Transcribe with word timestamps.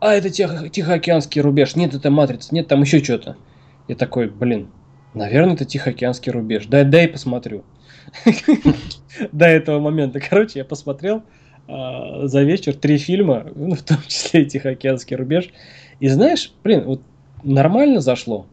а 0.00 0.14
это 0.14 0.30
Тихо- 0.30 0.68
Тихоокеанский 0.68 1.40
рубеж, 1.40 1.76
нет, 1.76 1.94
это 1.94 2.10
Матрица, 2.10 2.54
нет, 2.54 2.68
там 2.68 2.82
еще 2.82 3.02
что-то. 3.04 3.36
Я 3.86 3.96
такой, 3.96 4.28
блин, 4.28 4.68
наверное, 5.14 5.54
это 5.54 5.64
Тихоокеанский 5.64 6.32
рубеж. 6.32 6.66
Дай, 6.66 6.84
дай 6.84 7.06
посмотрю. 7.06 7.64
До 9.32 9.46
этого 9.46 9.78
момента, 9.78 10.20
короче, 10.20 10.60
я 10.60 10.64
посмотрел 10.64 11.22
а, 11.68 12.26
за 12.26 12.42
вечер 12.42 12.74
три 12.74 12.98
фильма, 12.98 13.46
ну, 13.54 13.74
в 13.74 13.82
том 13.82 13.98
числе 14.06 14.42
и 14.42 14.46
Тихоокеанский 14.46 15.16
рубеж. 15.16 15.50
И 16.00 16.08
знаешь, 16.08 16.52
блин, 16.64 16.84
вот 16.84 17.02
нормально 17.42 18.00
зашло. 18.00 18.46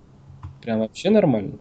Прям 0.61 0.79
вообще 0.79 1.09
нормально. 1.09 1.53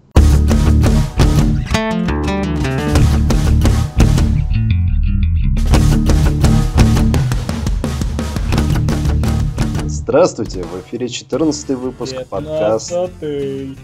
Здравствуйте, 10.08 10.62
в 10.62 10.80
эфире 10.82 11.08
14 11.08 11.70
выпуск 11.70 12.14
подкаста. 12.30 13.10
15-й. 13.20 13.76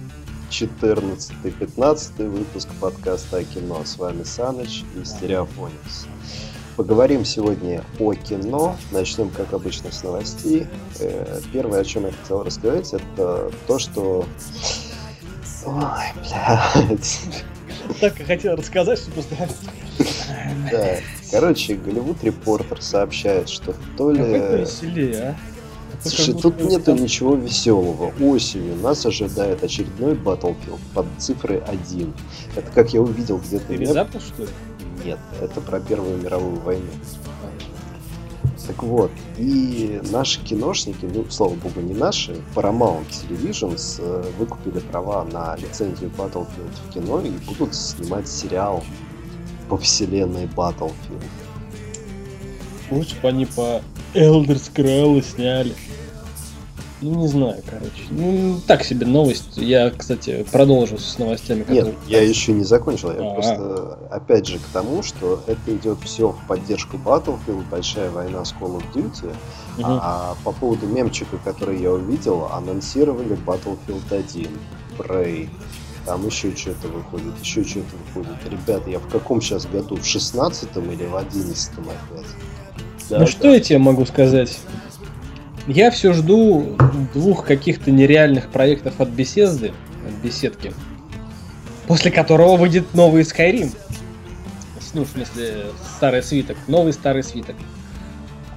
14 0.51 1.33
15 1.53 2.19
выпуск 2.19 2.69
подкаста 2.81 3.39
о 3.39 3.43
кино. 3.43 3.83
С 3.85 3.99
вами 3.99 4.23
Саныч 4.23 4.85
и 4.95 5.05
Стереофоникс. 5.05 6.07
Поговорим 6.77 7.25
сегодня 7.25 7.83
о 7.99 8.15
кино. 8.15 8.77
Начнем, 8.93 9.31
как 9.31 9.53
обычно, 9.53 9.91
с 9.91 10.05
новостей. 10.05 10.69
Э, 11.01 11.41
Первое, 11.53 11.81
о 11.81 11.85
чем 11.85 12.07
я 12.07 12.13
хотел 12.13 12.45
рассказать, 12.45 12.95
это 12.95 13.51
то, 13.67 13.81
что... 13.81 14.25
Ой, 15.67 15.83
блядь. 16.21 17.21
Так 18.01 18.21
и 18.21 18.23
хотел 18.23 18.55
рассказать, 18.55 19.01
что 19.01 19.11
просто... 19.11 19.49
Да. 20.71 20.97
Короче, 21.33 21.75
Голливуд 21.75 22.23
Репортер 22.23 22.81
сообщает, 22.81 23.49
что 23.49 23.73
то 23.97 24.13
Какой 24.13 24.15
ли... 24.15 24.61
веселее, 24.61 25.21
а? 25.31 25.52
Слушай, 26.03 26.35
тут 26.35 26.61
нету 26.61 26.95
ничего 26.95 27.37
веселого. 27.37 28.13
Осенью 28.21 28.77
нас 28.77 29.07
ожидает 29.07 29.63
очередной 29.63 30.15
Battlefield 30.15 30.81
под 30.95 31.07
цифрой 31.19 31.59
1. 31.59 32.13
Это 32.57 32.71
как 32.73 32.93
я 32.93 33.01
увидел 33.01 33.39
где-то... 33.39 33.73
Внезапно, 33.73 34.21
что 34.21 34.43
ли? 34.43 34.49
Нет, 35.05 35.19
это 35.41 35.61
про 35.61 35.81
Первую 35.81 36.19
мировую 36.19 36.61
войну. 36.61 36.91
Так 38.67 38.83
вот, 38.85 39.11
и 39.39 40.01
наши 40.13 40.41
киношники, 40.41 41.05
ну, 41.05 41.27
слава 41.31 41.55
богу, 41.55 41.81
не 41.81 41.95
наши, 41.95 42.37
Paramount 42.55 43.07
Televisions 43.11 43.97
э, 43.99 44.25
выкупили 44.39 44.79
права 44.79 45.25
на 45.25 45.57
лицензию 45.57 46.13
Battlefield 46.17 46.71
в 46.89 46.93
кино 46.95 47.21
и 47.21 47.31
будут 47.31 47.75
снимать 47.75 48.29
сериал 48.29 48.85
по 49.69 49.77
вселенной 49.77 50.45
Battlefield. 50.45 50.93
Лучше 52.93 53.21
бы 53.21 53.29
они 53.29 53.47
по 53.47 53.83
Elder 54.15 54.57
Scrolls 54.57 55.35
сняли. 55.35 55.75
Ну, 57.03 57.17
не 57.17 57.27
знаю, 57.27 57.61
короче. 57.69 58.05
Ну, 58.11 58.61
так 58.67 58.85
себе 58.85 59.07
новость. 59.07 59.57
Я, 59.57 59.91
кстати, 59.91 60.47
продолжу 60.53 60.99
с 60.99 61.19
новостями, 61.19 61.59
Нет, 61.69 61.87
которые... 61.87 61.95
я 62.07 62.23
еще 62.23 62.53
не 62.53 62.63
закончил. 62.63 63.11
Я 63.11 63.33
А. 63.33 63.35
просто, 63.35 63.99
опять 64.11 64.47
же, 64.47 64.59
к 64.59 64.63
тому, 64.73 65.03
что 65.03 65.43
это 65.49 65.75
идет 65.75 65.99
все 66.05 66.29
в 66.29 66.47
поддержку 66.47 66.97
Battlefield, 66.97 67.65
большая 67.71 68.11
война 68.11 68.45
с 68.45 68.53
Call 68.53 68.81
of 68.81 68.85
Duty. 68.95 69.35
Мгм. 69.79 69.85
А 69.87 70.37
по 70.45 70.53
поводу 70.53 70.87
мемчика, 70.87 71.39
который 71.45 71.81
я 71.81 71.91
увидел, 71.91 72.47
анонсировали 72.53 73.37
Battlefield 73.45 74.03
1, 74.15 74.49
Prey, 74.99 75.49
там 76.07 76.25
еще 76.27 76.55
что-то 76.55 76.87
выходит, 76.89 77.33
еще 77.43 77.65
что-то 77.65 77.97
выходит. 78.07 78.37
Ребята, 78.49 78.91
я 78.91 79.01
в 79.01 79.09
каком 79.09 79.41
сейчас 79.41 79.67
году? 79.67 79.97
В 79.97 80.05
16 80.05 80.69
или 80.77 81.07
в 81.07 81.17
11 81.17 81.71
опять? 81.79 82.27
Да, 83.11 83.19
Ну, 83.21 83.27
что 83.27 83.49
я 83.53 83.59
тебе 83.61 83.79
могу 83.79 84.07
сказать? 84.07 84.57
Я 85.69 85.91
все 85.91 86.13
жду 86.13 86.77
двух 87.15 87.47
каких-то 87.47 87.91
нереальных 87.91 88.49
проектов 88.49 89.01
от 89.01 89.09
беседы, 89.11 89.73
от 90.07 90.25
беседки, 90.25 90.73
после 91.87 92.11
которого 92.11 92.57
выйдет 92.57 92.95
новый 92.95 93.23
Skyrim. 93.23 93.73
Ну, 94.95 95.05
в 95.05 95.09
смысле, 95.09 95.67
старый 95.97 96.23
свиток, 96.23 96.57
новый 96.69 96.93
старый 96.93 97.23
свиток. 97.23 97.57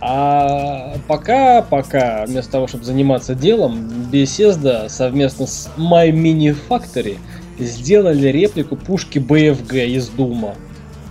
А 0.01 0.97
пока, 1.07 1.61
пока, 1.61 2.25
вместо 2.25 2.51
того, 2.51 2.67
чтобы 2.67 2.83
заниматься 2.83 3.33
делом, 3.35 4.09
Bethesda 4.11 4.89
совместно 4.89 5.47
с 5.47 5.69
My 5.77 6.11
Mini 6.11 6.55
Factory 6.67 7.17
сделали 7.57 8.27
реплику 8.27 8.75
пушки 8.75 9.17
BFG 9.19 9.87
из 9.87 10.09
Дума. 10.09 10.55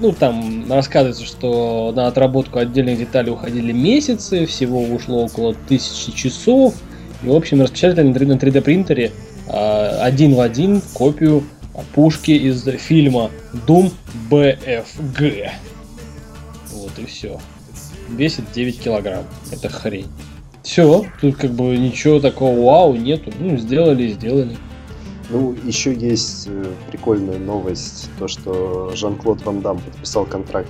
Ну, 0.00 0.12
там 0.12 0.71
рассказывается, 0.71 1.25
что 1.25 1.93
на 1.94 2.09
отработку 2.09 2.59
отдельных 2.59 2.99
деталей 2.99 3.31
уходили 3.31 3.72
месяцы, 3.72 4.47
всего 4.47 4.82
ушло 4.82 5.25
около 5.25 5.55
тысячи 5.55 6.12
часов. 6.12 6.75
И, 7.22 7.28
в 7.28 7.34
общем, 7.34 7.62
распечатали 7.62 8.09
на 8.09 8.15
3 8.15 8.27
на 8.27 8.32
3D 8.34 8.60
принтере 8.60 9.12
а, 9.49 10.00
один 10.03 10.34
в 10.34 10.41
один 10.41 10.82
копию 10.93 11.44
пушки 11.94 12.32
из 12.32 12.65
фильма 12.65 13.31
Doom 13.66 13.93
BFG. 14.31 15.50
Вот 16.72 16.93
и 16.99 17.06
все. 17.06 17.41
Весит 18.09 18.44
9 18.53 18.81
килограмм. 18.81 19.25
Это 19.50 19.69
хрень. 19.69 20.09
Все, 20.62 21.05
тут 21.21 21.37
как 21.37 21.53
бы 21.53 21.76
ничего 21.76 22.21
такого 22.21 22.59
вау 22.59 22.94
нету. 22.94 23.32
Ну, 23.38 23.56
сделали 23.56 24.05
и 24.05 24.12
сделали. 24.12 24.56
Ну, 25.31 25.57
еще 25.65 25.95
есть 25.95 26.45
э, 26.49 26.73
прикольная 26.91 27.39
новость, 27.39 28.11
то, 28.19 28.29
что 28.29 28.93
Жан-Клод 28.95 29.43
Ван 29.45 29.61
Дам 29.62 29.79
подписал 29.79 30.27
контракт 30.27 30.69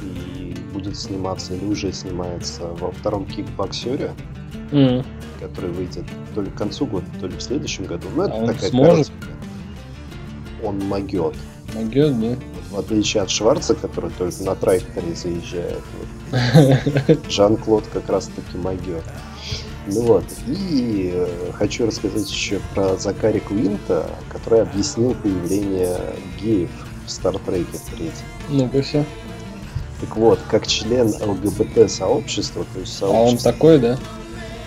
и 0.00 0.54
будет 0.72 0.96
сниматься, 0.96 1.54
или 1.54 1.64
уже 1.64 1.92
снимается 1.92 2.66
во 2.80 2.92
втором 2.92 3.26
кикбоксере, 3.26 4.12
М. 4.70 5.04
который 5.40 5.70
выйдет 5.70 6.04
то 6.34 6.42
ли 6.42 6.50
к 6.50 6.54
концу 6.54 6.86
года, 6.86 7.06
то 7.20 7.26
ли 7.26 7.36
в 7.36 7.42
следующем 7.42 7.84
году. 7.86 8.06
Ну, 8.14 8.22
это 8.22 8.34
А 8.34 8.46
такая 8.46 8.70
сможет? 8.70 9.10
Он 10.62 10.78
могет. 10.78 11.34
Могет, 11.74 12.20
да? 12.20 12.36
В 12.70 12.78
отличие 12.78 13.22
от 13.22 13.30
Шварца, 13.30 13.74
который 13.74 14.10
только 14.10 14.42
на 14.44 14.54
тракторе 14.54 15.14
заезжает. 15.14 15.82
вот 16.30 17.18
Жан-Клод 17.30 17.84
как 17.92 18.08
раз 18.08 18.26
таки 18.28 18.56
могет. 18.56 19.02
Ну 19.86 20.00
вот. 20.02 20.24
И 20.46 21.12
э, 21.14 21.52
хочу 21.52 21.86
рассказать 21.86 22.28
еще 22.30 22.60
про 22.74 22.96
Закари 22.96 23.40
Куинта, 23.40 24.10
который 24.28 24.62
объяснил 24.62 25.14
появление 25.14 25.98
геев 26.40 26.70
в 27.06 27.10
Стартреке 27.10 27.78
третьем. 27.90 28.26
Ну-ка 28.48 28.82
все. 28.82 29.04
Так 30.00 30.16
вот, 30.16 30.40
как 30.50 30.66
член 30.66 31.08
ЛГБТ 31.08 31.90
сообщества, 31.90 32.66
то 32.74 32.80
есть 32.80 33.00
А 33.02 33.06
он 33.06 33.38
такой, 33.38 33.78
да? 33.78 33.98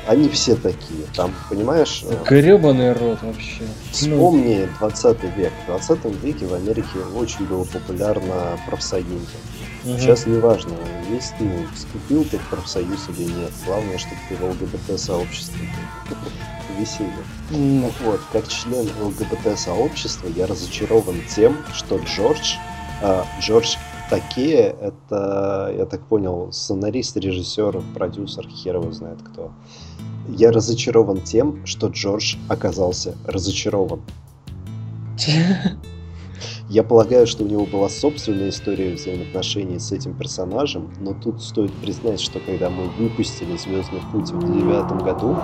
они 0.09 0.27
все 0.29 0.55
такие. 0.55 1.05
Там, 1.15 1.33
понимаешь, 1.49 2.03
э, 2.03 2.23
Гребаный 2.27 2.93
рот 2.93 3.19
вообще. 3.21 3.61
Ну, 3.61 3.91
Вспомни 3.91 4.67
20 4.79 5.23
век. 5.37 5.53
В 5.63 5.67
20 5.67 6.23
веке 6.23 6.47
в 6.47 6.53
Америке 6.55 6.87
очень 7.15 7.45
было 7.45 7.63
популярно 7.63 8.59
профсоюзы. 8.67 9.37
Мгм. 9.83 9.99
Сейчас 9.99 10.25
неважно, 10.25 10.73
есть, 11.09 11.33
ну, 11.39 11.51
вступил 11.73 12.23
ты 12.25 12.37
в 12.37 12.49
профсоюз 12.49 13.09
или 13.09 13.31
нет. 13.31 13.51
Главное, 13.65 13.97
чтобы 13.97 14.17
ты 14.27 14.35
в 14.35 14.43
ЛГБТ-сообществе. 14.43 15.69
Веселье. 16.79 17.11
Так 17.49 18.01
вот, 18.05 18.21
как 18.31 18.47
член 18.47 18.87
ЛГБТ-сообщества, 19.01 20.27
я 20.27 20.47
разочарован 20.47 21.21
тем, 21.27 21.57
что 21.73 21.97
Джордж, 21.97 22.55
а, 23.01 23.25
Джордж 23.41 23.75
Такея, 24.09 24.75
это, 24.81 25.73
я 25.77 25.85
так 25.85 26.01
понял, 26.01 26.51
сценарист, 26.51 27.17
режиссер, 27.17 27.81
продюсер, 27.93 28.47
хер 28.47 28.77
его 28.77 28.91
знает 28.91 29.19
кто. 29.21 29.51
Я 30.27 30.51
разочарован 30.51 31.21
тем, 31.21 31.65
что 31.65 31.87
Джордж 31.87 32.35
оказался 32.47 33.15
разочарован. 33.25 34.01
Я 36.69 36.83
полагаю, 36.83 37.25
что 37.25 37.43
у 37.43 37.47
него 37.47 37.65
была 37.65 37.89
собственная 37.89 38.49
история 38.49 38.93
взаимоотношений 38.93 39.79
с 39.79 39.91
этим 39.91 40.13
персонажем, 40.13 40.91
но 40.99 41.15
тут 41.15 41.41
стоит 41.41 41.71
признать, 41.81 42.21
что 42.21 42.39
когда 42.39 42.69
мы 42.69 42.83
выпустили 42.89 43.57
Звездный 43.57 44.01
путь 44.11 44.31
в 44.31 44.39
2009 44.39 45.03
году, 45.03 45.35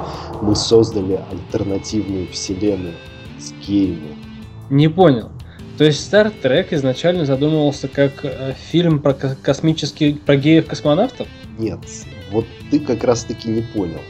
мы 0.44 0.56
создали 0.56 1.20
альтернативную 1.32 2.28
вселенную 2.28 2.94
с 3.40 3.54
геями. 3.68 4.16
Не 4.70 4.88
понял. 4.88 5.32
То 5.80 5.84
есть 5.84 6.14
Star 6.14 6.32
Trek 6.44 6.68
изначально 6.76 7.26
задумывался 7.26 7.88
как 7.88 8.24
э, 8.24 8.54
фильм 8.72 9.00
про 9.00 9.16
ко- 9.16 9.36
космический, 9.42 10.14
про 10.14 10.36
геев-космонавтов? 10.36 11.28
Нет, 11.58 11.80
вот 12.32 12.46
ты 12.70 12.80
как 12.80 13.04
раз 13.04 13.24
таки 13.24 13.50
не 13.50 13.62
понял. 13.62 14.02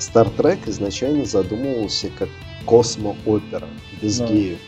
Star 0.00 0.28
Trek 0.36 0.58
изначально 0.66 1.24
задумывался 1.24 2.08
как 2.18 2.28
космо-опера, 2.66 3.68
без 4.02 4.18
Да. 4.18 4.26
геев. 4.26 4.58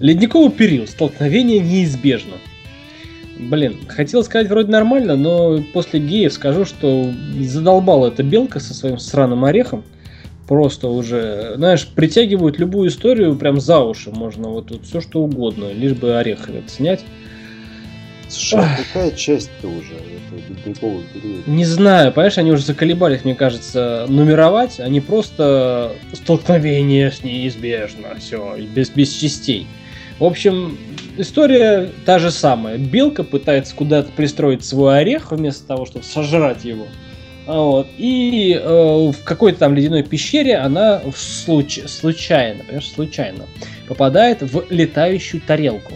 Ледниковый 0.00 0.50
период. 0.50 0.88
Столкновение 0.88 1.60
неизбежно. 1.60 2.34
Блин, 3.38 3.76
хотел 3.86 4.24
сказать 4.24 4.48
вроде 4.48 4.70
нормально, 4.70 5.16
но 5.16 5.62
после 5.72 6.00
геев 6.00 6.32
скажу, 6.32 6.64
что 6.64 7.10
задолбала 7.40 8.08
эта 8.08 8.22
белка 8.22 8.60
со 8.60 8.74
своим 8.74 8.98
сраным 8.98 9.44
орехом. 9.44 9.84
Просто 10.48 10.88
уже, 10.88 11.52
знаешь, 11.56 11.86
притягивают 11.86 12.58
любую 12.58 12.88
историю 12.88 13.36
прям 13.36 13.60
за 13.60 13.80
уши. 13.80 14.10
Можно 14.10 14.48
вот 14.48 14.66
тут 14.66 14.84
все 14.84 15.00
что 15.00 15.22
угодно, 15.22 15.70
лишь 15.72 15.92
бы 15.92 16.18
орех 16.18 16.48
этот 16.48 16.70
снять. 16.70 17.04
Слушай, 18.28 18.60
а 18.60 18.76
какая 18.76 19.10
часть-то 19.10 19.68
уже 19.68 19.94
этого 19.94 20.40
ледникового 20.48 21.02
периода? 21.12 21.42
Не 21.46 21.64
знаю, 21.64 22.12
понимаешь, 22.12 22.38
они 22.38 22.52
уже 22.52 22.62
заколебались, 22.62 23.24
мне 23.24 23.34
кажется, 23.34 24.06
нумеровать, 24.08 24.80
они 24.80 25.00
просто 25.00 25.92
столкновение 26.12 27.10
с 27.10 27.24
неизбежно, 27.24 28.16
все, 28.18 28.56
без, 28.74 28.90
без 28.90 29.12
частей. 29.12 29.66
В 30.20 30.24
общем, 30.24 30.76
история 31.16 31.90
та 32.04 32.18
же 32.18 32.30
самая. 32.30 32.76
Белка 32.76 33.24
пытается 33.24 33.74
куда-то 33.74 34.12
пристроить 34.12 34.62
свой 34.62 35.00
орех 35.00 35.32
вместо 35.32 35.66
того, 35.66 35.86
чтобы 35.86 36.04
сожрать 36.04 36.62
его. 36.66 36.86
Вот. 37.46 37.86
И 37.96 38.52
э, 38.52 38.68
в 38.68 39.24
какой-то 39.24 39.60
там 39.60 39.74
ледяной 39.74 40.02
пещере 40.02 40.56
она 40.56 41.00
случ... 41.16 41.80
случайно, 41.86 42.64
понимаешь, 42.64 42.90
случайно 42.92 43.46
попадает 43.88 44.42
в 44.42 44.66
летающую 44.68 45.40
тарелку. 45.40 45.94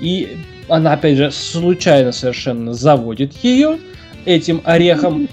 И 0.00 0.38
она, 0.68 0.94
опять 0.94 1.18
же, 1.18 1.30
случайно 1.30 2.12
совершенно 2.12 2.72
заводит 2.72 3.34
ее 3.44 3.78
этим 4.24 4.62
орехом 4.64 5.28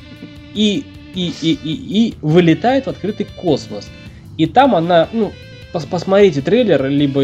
и, 0.53 0.83
и, 1.15 1.33
и, 1.41 1.57
и, 1.63 2.07
и 2.07 2.13
вылетает 2.21 2.87
в 2.87 2.89
открытый 2.89 3.25
космос. 3.37 3.89
И 4.37 4.47
там 4.47 4.75
она, 4.75 5.07
ну, 5.13 5.31
пос 5.73 5.85
посмотрите 5.85 6.41
трейлер, 6.41 6.87
либо, 6.87 7.21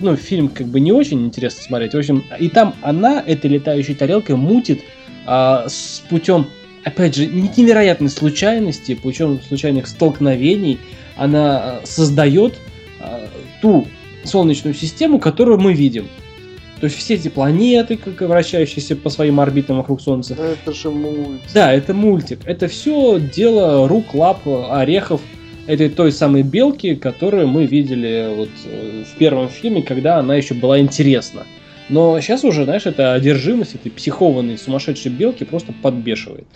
ну, 0.00 0.16
фильм 0.16 0.48
как 0.48 0.68
бы 0.68 0.78
не 0.78 0.92
очень 0.92 1.26
интересно 1.26 1.62
смотреть. 1.62 1.92
В 1.92 1.98
общем, 1.98 2.24
и 2.38 2.48
там 2.48 2.74
она 2.80 3.22
этой 3.26 3.50
летающей 3.50 3.94
тарелкой 3.94 4.36
мутит 4.36 4.82
а, 5.26 5.66
с 5.68 6.02
путем, 6.08 6.46
опять 6.84 7.16
же, 7.16 7.26
невероятной 7.26 8.08
случайности, 8.08 8.94
путем 8.94 9.40
случайных 9.42 9.88
столкновений, 9.88 10.78
она 11.16 11.58
а, 11.58 11.80
создает 11.84 12.54
а, 13.00 13.28
ту 13.60 13.86
Солнечную 14.24 14.74
систему, 14.74 15.18
которую 15.18 15.58
мы 15.58 15.74
видим. 15.74 16.06
То 16.80 16.84
есть 16.84 16.96
все 16.96 17.14
эти 17.14 17.26
планеты, 17.26 17.96
как 17.96 18.20
вращающиеся 18.20 18.94
по 18.94 19.10
своим 19.10 19.40
орбитам 19.40 19.78
вокруг 19.78 20.00
Солнца. 20.00 20.34
Это 20.34 20.72
же 20.72 20.90
мультик. 20.90 21.40
Да, 21.52 21.72
это 21.72 21.92
мультик. 21.92 22.38
Это 22.44 22.68
все 22.68 23.18
дело 23.18 23.88
рук, 23.88 24.14
лап, 24.14 24.46
орехов 24.46 25.20
этой 25.68 25.90
той 25.90 26.10
самой 26.12 26.42
белки, 26.42 26.96
которую 26.96 27.46
мы 27.46 27.66
видели 27.66 28.34
вот 28.34 28.48
э, 28.64 29.04
в 29.04 29.18
первом 29.18 29.50
фильме, 29.50 29.82
когда 29.82 30.16
она 30.16 30.34
еще 30.34 30.54
была 30.54 30.80
интересна. 30.80 31.44
Но 31.90 32.18
сейчас 32.20 32.42
уже, 32.42 32.64
знаешь, 32.64 32.86
эта 32.86 33.12
одержимость 33.12 33.74
этой 33.74 33.90
психованной 33.90 34.56
сумасшедшей 34.56 35.12
белки 35.12 35.44
просто 35.44 35.74
подбешивает. 35.82 36.46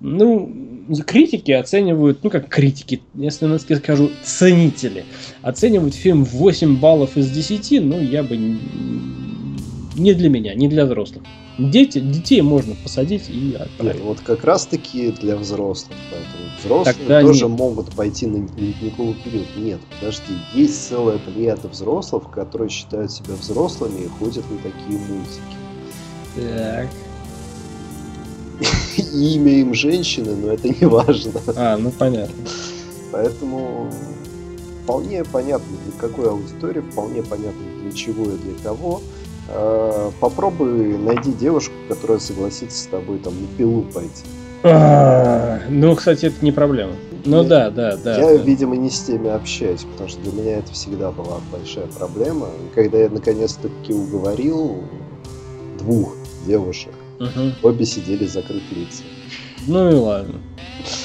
Ну, 0.00 0.86
критики 1.04 1.50
оценивают, 1.50 2.22
ну 2.22 2.30
как 2.30 2.48
критики, 2.48 3.02
если 3.14 3.46
я 3.68 3.76
скажу, 3.76 4.10
ценители, 4.22 5.04
оценивают 5.42 5.94
фильм 5.94 6.24
8 6.24 6.78
баллов 6.78 7.16
из 7.16 7.28
10, 7.30 7.82
ну 7.82 8.00
я 8.00 8.22
бы 8.22 8.36
не 9.96 10.14
для 10.14 10.28
меня, 10.28 10.54
не 10.54 10.68
для 10.68 10.86
взрослых. 10.86 11.24
Дети, 11.60 11.98
детей 11.98 12.40
можно 12.40 12.74
посадить 12.74 13.28
и 13.28 13.54
отправить. 13.54 13.96
Нет, 13.96 14.04
вот 14.04 14.20
как 14.20 14.44
раз 14.44 14.64
таки 14.64 15.10
для 15.10 15.36
взрослых. 15.36 15.96
Поэтому 16.10 16.50
взрослые 16.58 16.94
Тогда 16.94 17.20
тоже 17.20 17.48
нет. 17.48 17.58
могут 17.58 17.94
пойти 17.94 18.26
на 18.26 18.48
ледниковый 18.56 19.14
период. 19.14 19.46
Нет, 19.56 19.78
подожди, 19.98 20.32
есть 20.54 20.88
целая 20.88 21.18
плеяда 21.18 21.68
взрослых, 21.68 22.30
которые 22.30 22.70
считают 22.70 23.12
себя 23.12 23.34
взрослыми 23.34 24.04
и 24.04 24.08
ходят 24.08 24.44
на 24.50 24.56
такие 24.58 24.98
мультики. 24.98 25.40
Так. 26.36 26.88
Имя 29.12 29.60
им 29.60 29.74
женщины, 29.74 30.34
но 30.34 30.52
это 30.52 30.68
не 30.68 30.86
важно. 30.86 31.32
А, 31.56 31.76
ну 31.76 31.90
понятно. 31.90 32.34
Поэтому 33.12 33.90
вполне 34.82 35.24
понятно 35.24 35.76
для 35.84 36.00
какой 36.00 36.30
аудитории, 36.30 36.80
вполне 36.80 37.22
понятно 37.22 37.62
для 37.82 37.92
чего 37.92 38.24
и 38.24 38.38
для 38.38 38.54
кого. 38.62 39.02
Э, 39.52 40.10
попробуй 40.20 40.96
найди 40.98 41.32
девушку, 41.32 41.74
которая 41.88 42.18
согласится 42.18 42.84
с 42.84 42.86
тобой 42.86 43.18
там 43.18 43.34
на 43.40 43.46
пилу 43.58 43.82
пойти. 43.82 44.24
А, 44.62 45.60
ну, 45.68 45.94
кстати, 45.96 46.26
это 46.26 46.44
не 46.44 46.52
проблема. 46.52 46.92
Ну 47.24 47.44
да, 47.44 47.70
да, 47.70 47.96
да. 47.96 48.16
Я, 48.16 48.38
да. 48.38 48.42
видимо, 48.42 48.76
не 48.76 48.90
с 48.90 49.00
теми 49.00 49.28
общаюсь, 49.28 49.82
потому 49.82 50.08
что 50.08 50.20
для 50.20 50.32
меня 50.32 50.58
это 50.58 50.72
всегда 50.72 51.10
была 51.10 51.40
большая 51.50 51.86
проблема. 51.86 52.46
И 52.46 52.74
когда 52.74 52.98
я 52.98 53.08
наконец-таки 53.08 53.92
уговорил 53.92 54.84
двух 55.78 56.14
девушек, 56.46 56.92
угу. 57.18 57.52
обе 57.62 57.84
сидели 57.84 58.26
закрыт 58.26 58.62
лица. 58.70 59.02
Ну 59.66 59.90
и 59.90 59.94
ладно. 59.94 60.40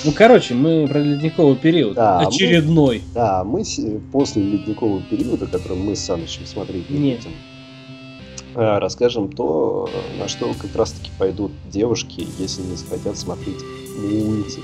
Ну, 0.05 0.11
короче, 0.13 0.53
мы 0.53 0.87
про 0.87 0.99
ледниковый 0.99 1.57
период. 1.57 1.95
Да, 1.95 2.19
очередной. 2.19 3.01
Мы, 3.07 3.13
да, 3.13 3.43
мы 3.43 3.63
после 4.11 4.41
ледникового 4.41 5.01
периода, 5.01 5.47
который 5.47 5.77
мы 5.77 5.95
с 5.95 5.99
Санычем 5.99 6.45
смотреть 6.45 6.89
не 6.89 6.97
Нет. 6.97 7.17
будем, 7.19 7.31
Э, 7.33 7.54
расскажем 8.55 9.31
то, 9.31 9.89
на 10.17 10.27
что 10.27 10.53
как 10.53 10.75
раз-таки 10.75 11.11
пойдут 11.17 11.51
девушки, 11.69 12.27
если 12.39 12.61
не 12.61 12.75
захотят 12.75 13.17
смотреть 13.17 13.61
мультик. 13.97 14.63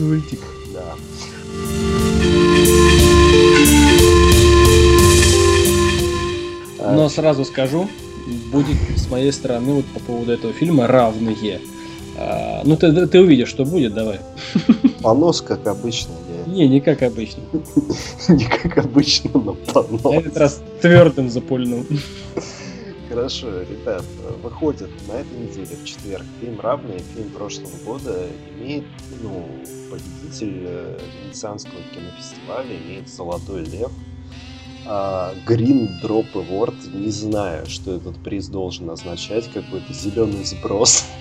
Мультик. 0.00 0.40
Да. 0.72 0.94
Но 6.92 7.08
сразу 7.08 7.44
скажу, 7.44 7.88
будет 8.52 8.76
с 8.96 9.10
моей 9.10 9.32
стороны 9.32 9.74
вот 9.74 9.84
по 9.86 10.00
поводу 10.00 10.32
этого 10.32 10.52
фильма 10.52 10.86
равные. 10.86 11.60
А, 12.16 12.62
ну 12.64 12.76
ты, 12.76 13.06
ты 13.06 13.20
увидишь, 13.20 13.48
что 13.48 13.64
будет, 13.64 13.94
давай. 13.94 14.20
Понос, 15.02 15.40
как 15.42 15.66
обычно. 15.66 16.12
Я... 16.46 16.52
Не, 16.52 16.68
не 16.68 16.80
как 16.80 17.02
обычно. 17.02 17.42
не 18.28 18.44
как 18.44 18.78
обычно, 18.78 19.30
но 19.34 19.54
понос. 19.54 20.04
На 20.04 20.16
этот 20.16 20.36
раз 20.36 20.62
твердым 20.80 21.28
запульным. 21.30 21.86
Хорошо, 23.14 23.60
ребят, 23.60 24.02
выходит 24.42 24.90
на 25.06 25.12
этой 25.12 25.38
неделе 25.38 25.76
в 25.76 25.84
четверг 25.84 26.24
фильм 26.40 26.60
«Равный», 26.60 26.98
фильм 27.14 27.30
прошлого 27.30 27.76
года, 27.84 28.26
имеет, 28.58 28.82
ну, 29.22 29.46
победитель 29.88 30.64
э, 30.66 30.98
Венецианского 31.22 31.80
кинофестиваля, 31.94 32.76
имеет 32.76 33.08
«Золотой 33.08 33.62
лев», 33.66 33.92
Green 34.84 35.90
Drop 36.02 36.26
Award, 36.34 36.74
не 36.92 37.10
знаю, 37.10 37.66
что 37.66 37.94
этот 37.94 38.16
приз 38.16 38.48
должен 38.48 38.90
означать, 38.90 39.48
какой-то 39.54 39.92
зеленый 39.92 40.44
сброс. 40.44 41.04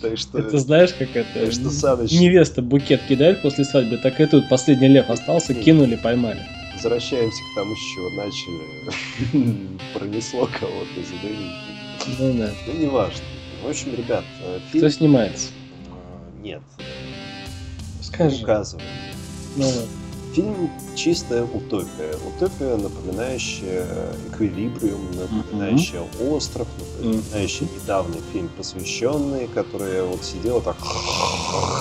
Так 0.00 0.16
что... 0.16 0.38
Это 0.38 0.58
знаешь, 0.58 0.94
как 0.96 1.16
это... 1.16 1.28
Так 1.34 1.52
что 1.52 1.70
Саныч... 1.70 2.12
Невеста 2.12 2.62
букет 2.62 3.02
кидает 3.08 3.42
после 3.42 3.64
свадьбы, 3.64 3.98
так 3.98 4.20
и 4.20 4.26
тут 4.26 4.48
последний 4.48 4.86
лев 4.86 5.10
остался, 5.10 5.54
кинули, 5.54 5.96
поймали 5.96 6.46
возвращаемся 6.78 7.42
к 7.42 7.54
тому, 7.56 7.74
с 7.74 7.78
чего 7.78 8.10
начали. 8.10 9.78
Пронесло 9.94 10.46
кого-то 10.46 11.02
зелененький. 11.02 11.76
Ну 12.18 12.34
да. 12.38 12.50
Ну, 12.66 12.72
неважно. 12.74 13.24
В 13.64 13.68
общем, 13.68 13.94
ребят, 13.94 14.24
э, 14.42 14.60
фильм... 14.70 14.84
Кто 14.84 14.90
снимается? 14.90 15.48
А, 15.90 16.40
нет. 16.40 16.62
Скажи. 18.00 18.42
Указывай. 18.42 18.84
Ну 19.56 19.66
ладно. 19.66 19.97
Фильм 20.38 20.70
чистая 20.94 21.42
утопия. 21.42 22.14
Утопия, 22.24 22.76
напоминающая 22.76 23.84
эквилибриум, 24.30 25.10
напоминающая 25.16 25.98
mm-hmm. 25.98 26.30
остров, 26.30 26.68
напоминающая 26.78 27.66
mm-hmm. 27.66 27.82
недавний 27.82 28.20
фильм, 28.32 28.48
посвященный, 28.56 29.48
который 29.48 29.96
я 29.96 30.04
вот 30.04 30.22
сидел 30.22 30.60
так... 30.60 30.76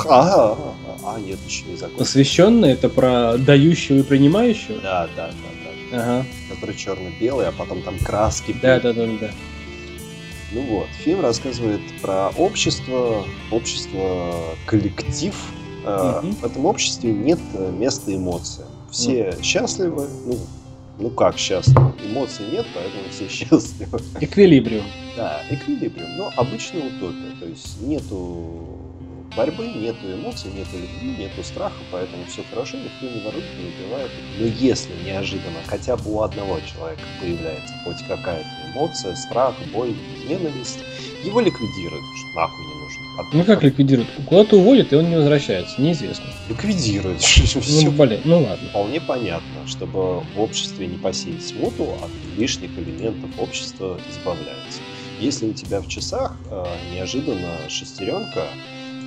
А, 0.09 0.57
а, 1.05 1.19
нет, 1.19 1.37
еще 1.47 1.65
не 1.65 1.75
закончил. 1.75 1.99
Посвященный 1.99 2.71
это 2.71 2.89
про 2.89 3.37
дающего 3.37 3.97
и 3.97 4.01
принимающего? 4.01 4.81
Да, 4.81 5.07
да, 5.15 5.27
да, 5.27 5.33
да. 5.91 6.01
Ага. 6.01 6.25
Который 6.49 6.75
черно-белый, 6.75 7.47
а 7.47 7.51
потом 7.51 7.83
там 7.83 7.99
краски. 7.99 8.55
Да, 8.59 8.79
да, 8.79 8.91
да, 8.91 9.05
да. 9.21 9.29
Ну 10.51 10.61
вот, 10.63 10.87
фильм 11.03 11.21
рассказывает 11.21 11.81
про 12.01 12.29
общество, 12.29 13.23
общество, 13.51 14.55
коллектив, 14.65 15.35
В 15.87 16.45
этом 16.45 16.65
обществе 16.65 17.13
нет 17.13 17.39
э, 17.53 17.71
места 17.71 18.13
эмоциям. 18.15 18.67
Все 18.91 19.35
счастливы, 19.41 20.07
ну, 20.25 20.37
ну 20.99 21.09
как 21.09 21.37
счастливы? 21.37 21.93
Эмоций 22.05 22.45
нет, 22.51 22.65
поэтому 22.73 23.03
все 23.09 23.27
счастливы. 23.29 23.99
Эквилибриум. 24.19 24.85
Да, 25.15 25.41
эквилибриум. 25.49 26.17
Но 26.17 26.31
обычная 26.35 26.87
утопия. 26.87 27.35
То 27.39 27.45
есть 27.45 27.81
нету 27.81 28.77
борьбы, 29.37 29.67
нету 29.67 29.99
эмоций, 30.11 30.51
нету 30.51 30.71
любви, 30.73 31.15
нету 31.23 31.43
страха, 31.43 31.75
поэтому 31.91 32.25
все 32.25 32.41
хорошо, 32.49 32.77
никто 32.77 33.05
не 33.05 33.23
ворует, 33.23 33.45
не 33.59 33.69
убивает. 33.69 34.11
Но 34.39 34.45
если 34.45 34.91
неожиданно 35.05 35.59
хотя 35.67 35.95
бы 35.95 36.11
у 36.11 36.21
одного 36.21 36.59
человека 36.61 37.01
появляется 37.21 37.73
хоть 37.83 38.01
какая-то 38.07 38.49
эмоция, 38.73 39.15
страх, 39.15 39.53
боль, 39.71 39.93
ненависть, 40.27 40.79
его 41.23 41.39
ликвидируют, 41.39 42.03
что 42.17 42.39
нахуй 42.39 42.65
не 42.65 42.76
ну 43.33 43.43
как 43.43 43.63
ликвидируют? 43.63 44.09
Куда-то 44.25 44.57
уводят, 44.57 44.93
и 44.93 44.95
он 44.95 45.09
не 45.09 45.15
возвращается, 45.15 45.81
неизвестно. 45.81 46.25
Ликвидируют. 46.49 47.21
Ну, 47.83 47.91
блин, 48.05 48.21
ну 48.25 48.35
ладно. 48.41 48.69
Вполне 48.69 49.01
понятно, 49.01 49.67
чтобы 49.67 50.21
в 50.21 50.39
обществе 50.39 50.87
не 50.87 50.97
посеять 50.97 51.45
смуту, 51.45 51.95
от 52.01 52.37
лишних 52.37 52.71
элементов 52.77 53.29
общества 53.39 53.99
избавляется. 54.09 54.81
Если 55.19 55.47
у 55.47 55.53
тебя 55.53 55.81
в 55.81 55.87
часах 55.87 56.35
э, 56.51 56.65
неожиданно 56.93 57.57
шестеренка 57.69 58.43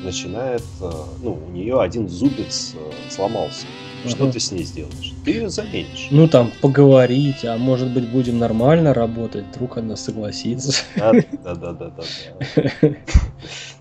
начинает, 0.04 0.62
ну, 1.23 1.38
у 1.47 1.50
нее 1.50 1.80
один 1.80 2.09
зубец 2.09 2.75
э, 2.75 2.92
сломался. 3.11 3.66
Что 4.07 4.25
Ага. 4.25 4.33
ты 4.33 4.40
с 4.40 4.50
ней 4.50 4.64
сделаешь? 4.64 5.12
Ты 5.26 5.30
ее 5.33 5.50
заменишь. 5.50 6.09
Ну 6.11 6.26
там 6.26 6.50
поговорить, 6.62 7.45
а 7.45 7.59
может 7.59 7.92
быть 7.92 8.09
будем 8.09 8.38
нормально 8.38 8.95
работать, 8.95 9.45
вдруг 9.54 9.76
она 9.76 9.95
согласится. 9.97 10.73
Да, 10.97 11.12
да, 11.45 11.54
да, 11.54 11.73
да, 11.73 11.90
да. 11.97 12.88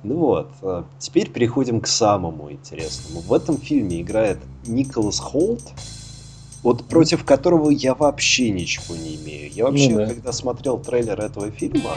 Ну 0.04 0.16
вот, 0.18 0.50
э, 0.62 0.84
теперь 0.98 1.30
переходим 1.30 1.82
к 1.82 1.88
самому 1.88 2.52
интересному. 2.52 3.20
В 3.22 3.34
этом 3.34 3.58
фильме 3.58 4.02
играет 4.02 4.38
Николас 4.66 5.20
Холт, 5.20 5.62
вот 6.64 6.86
против 6.86 7.24
которого 7.26 7.70
я 7.70 7.96
вообще 7.96 8.50
ничего 8.50 8.96
не 8.96 9.16
имею. 9.18 9.52
Я 9.54 9.66
вообще, 9.66 9.90
Ну 9.92 9.98
да. 9.98 10.08
когда 10.08 10.32
смотрел 10.34 10.80
трейлер 10.80 11.20
этого 11.20 11.52
фильма, 11.52 11.92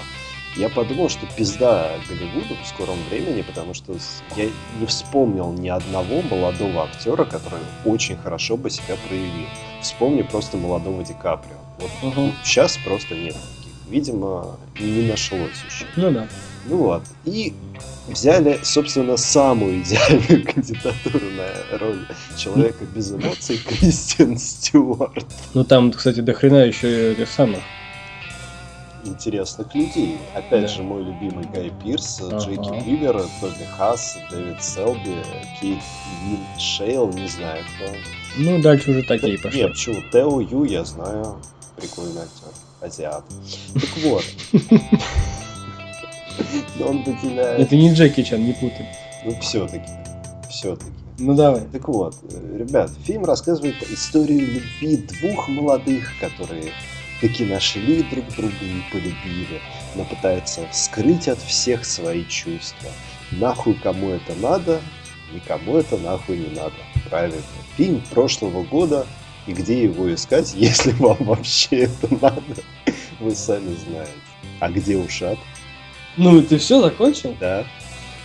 я 0.56 0.68
подумал, 0.68 1.08
что 1.08 1.26
пизда 1.36 1.90
Голливуду 2.08 2.56
в 2.62 2.66
скором 2.66 2.96
времени, 3.10 3.42
потому 3.42 3.74
что 3.74 3.94
я 4.36 4.44
не 4.80 4.86
вспомнил 4.86 5.52
ни 5.52 5.68
одного 5.68 6.22
молодого 6.22 6.84
актера, 6.84 7.24
который 7.24 7.60
очень 7.84 8.16
хорошо 8.16 8.56
бы 8.56 8.70
себя 8.70 8.96
проявил. 9.08 9.46
Вспомни 9.80 10.22
просто 10.22 10.56
молодого 10.56 11.02
Ди 11.04 11.14
Каприо. 11.14 11.56
Вот 11.78 11.90
Мгм. 12.02 12.32
сейчас 12.44 12.78
просто 12.84 13.14
нет 13.14 13.34
таких. 13.34 13.72
Видимо, 13.88 14.56
не 14.78 15.08
нашлось 15.08 15.58
еще. 15.68 15.86
Ну 15.96 16.10
да. 16.10 16.28
Ну 16.66 16.76
вот. 16.76 17.02
И 17.24 17.52
взяли, 18.08 18.60
собственно, 18.62 19.16
самую 19.16 19.80
идеальную 19.82 20.44
кандидатуру 20.54 21.26
на 21.30 21.78
роль 21.78 22.06
человека 22.36 22.84
без 22.94 23.10
эмоций 23.10 23.58
Кристиан 23.58 24.38
Стюарт. 24.38 25.26
Ну 25.54 25.64
там, 25.64 25.90
кстати, 25.90 26.20
до 26.20 26.32
хрена 26.34 26.64
еще 26.66 27.12
этих 27.12 27.28
самых. 27.28 27.58
Интересных 29.04 29.74
людей. 29.74 30.16
Опять 30.34 30.62
Да. 30.62 30.68
же, 30.68 30.82
мой 30.82 31.02
любимый 31.02 31.44
Гай 31.52 31.72
Пирс, 31.82 32.20
Ага. 32.20 32.36
Джеки 32.38 32.84
Бивер, 32.84 33.20
Тоби 33.40 33.64
Хасс, 33.76 34.16
Дэвид 34.30 34.62
Селби, 34.62 35.16
Кейт 35.60 35.78
Вин 36.24 36.38
Шейл, 36.58 37.08
не 37.12 37.26
знаю 37.28 37.64
кто. 37.76 37.92
Ну, 38.38 38.60
дальше 38.62 38.90
уже 38.92 39.02
такие 39.02 39.36
Да, 39.36 39.42
пошли. 39.42 39.60
Нет, 39.62 39.72
почему? 39.72 39.96
Тео 40.12 40.40
Ю, 40.40 40.64
я 40.64 40.84
знаю. 40.84 41.36
Прикольный 41.76 42.22
актер. 42.22 42.52
Азиат. 42.80 43.24
Так 43.74 44.04
вот. 44.04 44.24
Он 46.80 47.02
выделяет... 47.02 47.60
Это 47.60 47.76
не 47.76 47.92
Джеки 47.92 48.22
Чан, 48.22 48.44
не 48.44 48.52
путай. 48.52 48.88
Ну, 49.24 49.38
все-таки. 49.40 49.88
Все-таки. 50.50 50.90
Ну 51.18 51.34
давай. 51.34 51.62
Так 51.72 51.88
вот, 51.88 52.16
э, 52.30 52.56
ребят, 52.58 52.90
фильм 53.04 53.24
рассказывает 53.24 53.74
историю 53.90 54.40
любви 54.54 54.96
двух 55.20 55.48
молодых, 55.48 56.10
которые 56.20 56.72
таки 57.22 57.44
нашли 57.44 58.02
друг 58.02 58.24
друга 58.36 58.52
и 58.60 58.82
полюбили, 58.92 59.60
но 59.94 60.04
пытаются 60.04 60.66
скрыть 60.72 61.28
от 61.28 61.38
всех 61.38 61.84
свои 61.84 62.24
чувства. 62.24 62.90
Нахуй 63.30 63.74
кому 63.74 64.10
это 64.10 64.34
надо, 64.34 64.82
никому 65.32 65.78
это 65.78 65.96
нахуй 65.98 66.38
не 66.38 66.48
надо. 66.48 66.74
Правильно. 67.08 67.40
Фильм 67.76 68.02
прошлого 68.10 68.64
года, 68.64 69.06
и 69.46 69.52
где 69.52 69.84
его 69.84 70.12
искать, 70.12 70.52
если 70.56 70.90
вам 70.92 71.16
вообще 71.20 71.84
это 71.84 72.08
надо, 72.20 72.42
вы 73.20 73.34
сами 73.34 73.74
знаете. 73.86 74.12
А 74.58 74.68
где 74.68 74.96
ушат? 74.96 75.38
Ну, 76.16 76.42
ты 76.42 76.58
все 76.58 76.80
закончил? 76.80 77.36
Да. 77.38 77.64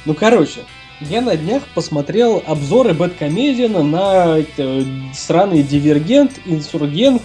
Ну, 0.05 0.15
короче, 0.15 0.61
я 1.01 1.21
на 1.21 1.37
днях 1.37 1.63
посмотрел 1.75 2.43
обзоры 2.47 2.95
Бэткомедиана 2.95 3.83
на 3.83 4.39
э, 4.39 4.83
сраный 5.13 5.61
Дивергент, 5.61 6.39
Инсургент, 6.45 7.21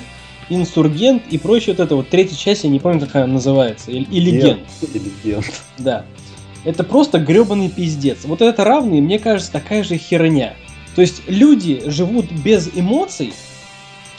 Инсургент 0.55 1.23
и 1.31 1.39
прочее 1.39 1.75
вот 1.77 1.85
это 1.85 1.97
вот 1.97 2.09
третья 2.09 2.37
часть, 2.37 2.65
я 2.65 2.71
не 2.71 2.79
помню, 2.81 3.01
как 3.01 3.17
она 3.17 3.27
называется, 3.27 3.91
или, 3.91 4.05
или 4.11 4.31
Ген. 4.41 4.59
Или 4.95 5.13
Гент. 5.25 5.53
Да. 5.79 6.05
Это 6.65 6.85
просто 6.85 7.19
гребаный 7.19 7.69
пиздец. 7.69 8.19
Вот 8.25 8.41
это 8.43 8.65
равный, 8.65 9.01
мне 9.01 9.19
кажется, 9.19 9.51
такая 9.51 9.83
же 9.83 9.97
херня. 9.97 10.55
То 10.95 11.01
есть 11.01 11.23
люди 11.27 11.83
живут 11.87 12.31
без 12.31 12.71
эмоций, 12.75 13.33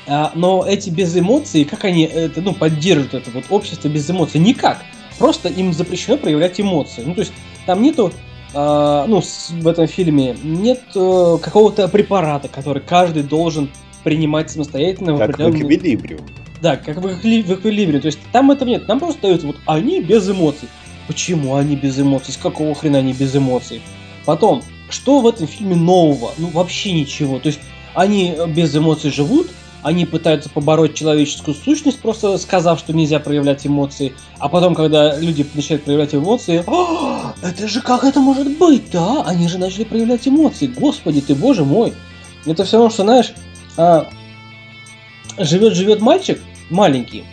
а, 0.07 0.31
но 0.35 0.65
эти 0.67 0.89
без 0.89 1.17
эмоций, 1.17 1.63
как 1.63 1.85
они 1.85 2.03
это, 2.03 2.41
ну, 2.41 2.53
поддерживают 2.53 3.13
это 3.13 3.31
вот 3.31 3.45
общество 3.49 3.87
без 3.87 4.09
эмоций? 4.09 4.39
Никак. 4.41 4.83
Просто 5.17 5.47
им 5.47 5.71
запрещено 5.71 6.17
проявлять 6.17 6.59
эмоции. 6.59 7.03
Ну, 7.05 7.13
то 7.13 7.21
есть 7.21 7.31
там 7.65 7.81
нету, 7.81 8.11
а, 8.53 9.05
ну, 9.07 9.21
с- 9.21 9.51
в 9.51 9.67
этом 9.67 9.87
фильме 9.87 10.35
нет 10.43 10.81
э, 10.95 11.37
какого-то 11.41 11.87
препарата, 11.87 12.47
который 12.49 12.81
каждый 12.81 13.23
должен 13.23 13.69
принимать 14.03 14.51
самостоятельно 14.51 15.17
Как 15.17 15.37
в 15.37 15.49
эквилибриум. 15.49 16.25
да, 16.61 16.77
как 16.77 16.97
в, 16.97 17.07
эквили- 17.07 17.43
в 17.43 17.51
эквилибре. 17.51 17.99
То 17.99 18.07
есть 18.07 18.19
там 18.31 18.51
этого 18.51 18.69
нет. 18.69 18.85
Там 18.87 18.99
просто 18.99 19.21
дают 19.23 19.43
вот 19.43 19.57
они 19.65 20.01
без 20.01 20.29
эмоций. 20.29 20.67
Почему 21.07 21.55
они 21.55 21.75
без 21.75 21.99
эмоций? 21.99 22.33
С 22.33 22.37
какого 22.37 22.73
хрена 22.75 22.99
они 22.99 23.13
без 23.13 23.35
эмоций? 23.35 23.81
Потом, 24.25 24.63
что 24.89 25.19
в 25.19 25.27
этом 25.27 25.47
фильме 25.47 25.75
нового? 25.75 26.31
Ну, 26.37 26.47
вообще 26.47 26.93
ничего. 26.93 27.39
То 27.39 27.47
есть 27.47 27.59
они 27.93 28.33
э, 28.37 28.47
без 28.47 28.75
эмоций 28.75 29.11
живут, 29.11 29.47
они 29.81 30.05
пытаются 30.05 30.49
побороть 30.49 30.93
человеческую 30.93 31.55
сущность, 31.55 31.99
просто 31.99 32.37
сказав, 32.37 32.79
что 32.79 32.93
нельзя 32.93 33.19
проявлять 33.19 33.67
эмоции. 33.67 34.13
А 34.39 34.47
потом, 34.47 34.75
когда 34.75 35.17
люди 35.19 35.45
начинают 35.53 35.83
проявлять 35.83 36.15
эмоции, 36.15 36.63
«А, 36.67 37.33
это 37.41 37.67
же 37.67 37.81
как 37.81 38.05
это 38.05 38.21
может 38.21 38.57
быть, 38.57 38.89
да? 38.91 39.23
Они 39.25 39.49
же 39.49 39.57
начали 39.57 39.83
проявлять 39.83 40.25
эмоции. 40.25 40.67
Господи 40.67 41.19
ты, 41.19 41.35
боже 41.35 41.65
мой. 41.65 41.91
Это 42.45 42.63
все 42.63 42.77
равно, 42.77 42.89
что, 42.91 43.03
знаешь, 43.03 43.33
а, 43.77 44.09
живет-живет 45.37 46.01
мальчик 46.01 46.41
маленький, 46.69 47.23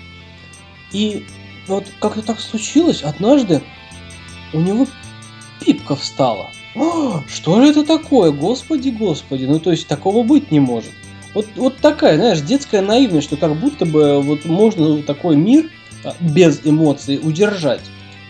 и 0.92 1.24
вот 1.66 1.86
как-то 2.00 2.22
так 2.22 2.40
случилось, 2.40 3.02
однажды 3.02 3.62
у 4.52 4.60
него 4.60 4.86
пипка 5.60 5.96
встала. 5.96 6.50
«А, 6.74 7.22
Что 7.28 7.60
же 7.60 7.70
это 7.70 7.84
такое? 7.84 8.30
Господи, 8.30 8.90
господи. 8.90 9.44
Ну, 9.44 9.58
то 9.60 9.70
есть, 9.70 9.86
такого 9.86 10.22
быть 10.22 10.50
не 10.50 10.60
может. 10.60 10.92
Вот, 11.34 11.46
вот 11.56 11.76
такая, 11.78 12.16
знаешь, 12.16 12.40
детская 12.40 12.80
наивность, 12.80 13.26
что 13.26 13.36
как 13.36 13.54
будто 13.56 13.86
бы 13.86 14.20
вот 14.20 14.44
можно 14.44 15.02
такой 15.02 15.36
мир 15.36 15.70
а, 16.04 16.14
без 16.20 16.60
эмоций 16.64 17.20
удержать. 17.22 17.82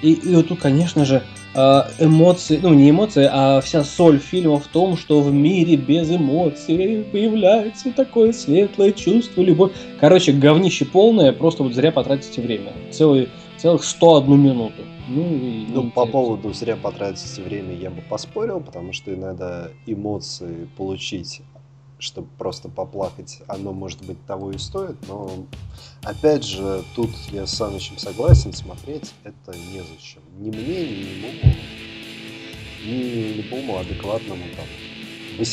И, 0.03 0.13
и 0.13 0.35
вот 0.35 0.49
тут, 0.49 0.61
конечно 0.61 1.05
же, 1.05 1.23
эмоции, 1.55 2.61
ну 2.63 2.75
не 2.75 2.91
эмоции, 2.91 3.29
а 3.31 3.61
вся 3.61 3.85
соль 3.85 4.19
фильма 4.19 4.61
в 4.61 4.67
том, 4.67 4.97
что 4.97 5.21
в 5.21 5.33
мире 5.33 5.77
без 5.77 6.11
эмоций 6.11 7.05
появляется 7.11 7.93
такое 7.93 8.33
светлое 8.33 8.93
чувство, 8.93 9.43
любовь. 9.43 9.73
Короче, 9.99 10.33
говнище 10.33 10.85
полное, 10.85 11.33
просто 11.33 11.63
вот 11.63 11.75
зря 11.75 11.93
потратите 11.93 12.41
время. 12.41 12.73
Целый, 12.91 13.29
целых 13.57 13.85
101 13.85 14.41
минуту. 14.41 14.83
Ну, 15.09 15.23
и 15.23 15.67
Ну, 15.69 15.91
по 15.91 16.07
поводу 16.07 16.53
зря 16.53 16.77
потратить 16.77 17.37
время 17.39 17.75
я 17.75 17.91
бы 17.91 18.01
поспорил, 18.09 18.61
потому 18.61 18.93
что 18.93 19.13
иногда 19.13 19.69
эмоции 19.87 20.69
получить, 20.77 21.43
чтобы 22.01 22.29
просто 22.39 22.69
поплакать, 22.69 23.41
оно, 23.47 23.73
может 23.73 24.05
быть, 24.05 24.25
того 24.27 24.51
и 24.51 24.59
стоит, 24.59 24.97
но, 25.07 25.31
опять 26.03 26.45
же, 26.45 26.83
тут 26.97 27.11
я 27.31 27.47
с 27.47 27.53
Санычем 27.53 27.99
согласен, 27.99 28.53
смотреть 28.53 29.13
это 29.23 29.57
незачем. 29.57 30.23
Ни 30.39 30.51
мне, 30.51 30.87
ни 30.87 31.05
ему, 31.15 31.55
ни 32.85 33.33
любому 33.43 33.79
адекватному 33.79 34.45
там 34.57 34.67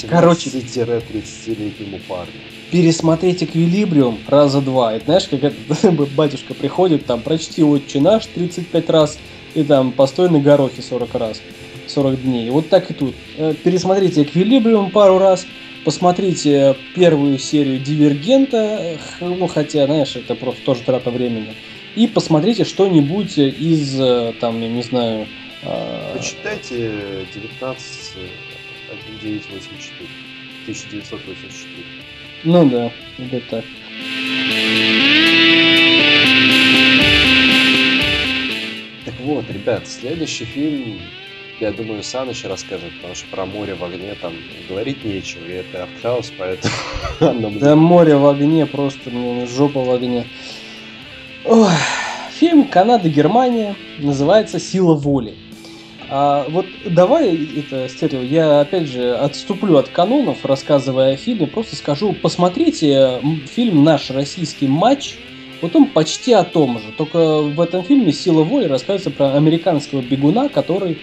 Короче. 0.10 0.50
18-30-летнему 0.50 2.00
парню. 2.08 2.34
пересмотреть 2.72 3.44
эквилибриум 3.44 4.20
раза 4.28 4.62
два. 4.62 4.94
Это 4.94 5.06
знаешь, 5.06 5.28
как 5.28 5.44
это, 5.44 5.92
батюшка 6.16 6.54
приходит, 6.54 7.06
там, 7.06 7.22
прочти 7.22 7.64
отче 7.64 8.00
наш 8.02 8.26
35 8.26 8.90
раз, 8.90 9.18
и 9.54 9.64
там, 9.64 9.92
постой 9.92 10.30
на 10.30 10.40
горохе 10.40 10.82
40 10.82 11.14
раз, 11.16 11.42
40 11.88 12.22
дней. 12.22 12.50
Вот 12.50 12.70
так 12.70 12.92
и 12.92 12.94
тут. 12.94 13.16
Э, 13.38 13.54
Пересмотрите 13.64 14.24
эквилибриум 14.24 14.92
пару 14.92 15.20
раз, 15.20 15.46
посмотрите 15.88 16.76
первую 16.96 17.40
серию 17.40 17.80
Дивергента, 17.80 18.58
э, 18.58 18.98
ну, 19.22 19.48
хотя, 19.48 19.86
знаешь, 19.86 20.18
это 20.18 20.36
просто 20.36 20.62
тоже 20.64 20.82
трата 20.82 21.10
времени. 21.12 21.56
И 21.96 22.08
посмотрите 22.08 22.66
что-нибудь 22.66 23.38
из, 23.38 23.98
э, 23.98 24.34
там, 24.42 24.62
я 24.62 24.68
не 24.68 24.84
знаю... 24.84 25.28
э, 25.64 26.14
Почитайте 26.14 27.26
19 27.34 27.86
1984. 28.90 30.10
1984. 30.66 31.86
Ну 32.44 32.70
да, 32.70 32.92
или 33.18 33.40
так. 33.50 33.64
Так 39.06 39.16
вот, 39.22 39.46
ребят, 39.50 39.88
следующий 39.88 40.44
фильм, 40.44 41.00
я 41.60 41.72
думаю, 41.72 42.04
Саныч 42.04 42.46
расскажет, 42.46 42.92
потому 42.96 43.16
что 43.16 43.28
про 43.28 43.46
море 43.46 43.74
в 43.74 43.84
огне 43.84 44.14
там 44.22 44.34
говорить 44.70 45.04
нечего, 45.04 45.44
и 45.46 45.54
это 45.54 45.84
артхаус, 45.84 46.32
поэтому 46.38 46.74
Да 47.60 47.76
море 47.76 48.16
в 48.16 48.28
огне, 48.28 48.66
просто 48.66 49.10
жопа 49.48 49.84
в 49.84 49.92
огне. 49.92 50.26
Фильм 52.40 52.68
Канада-Германия 52.68 53.76
называется 53.98 54.60
«Сила 54.60 54.94
воли». 54.94 55.34
А 56.10 56.46
вот 56.48 56.68
давай 56.86 57.36
это, 57.58 57.90
стерео, 57.90 58.22
я 58.22 58.62
опять 58.62 58.88
же 58.88 59.16
отступлю 59.16 59.78
от 59.78 59.90
канонов, 59.90 60.46
рассказывая 60.46 61.16
о 61.16 61.18
фильме, 61.18 61.48
просто 61.48 61.76
скажу, 61.76 62.14
посмотрите 62.14 63.20
фильм 63.54 63.84
«Наш 63.84 64.12
российский 64.12 64.68
матч», 64.68 65.16
вот 65.62 65.76
он 65.76 65.88
почти 65.88 66.34
о 66.34 66.44
том 66.44 66.80
же, 66.80 66.92
только 66.98 67.42
в 67.42 67.60
этом 67.60 67.84
фильме 67.84 68.14
«Сила 68.14 68.44
воли» 68.44 68.66
рассказывается 68.66 69.10
про 69.10 69.34
американского 69.34 70.02
бегуна, 70.02 70.48
который 70.48 70.98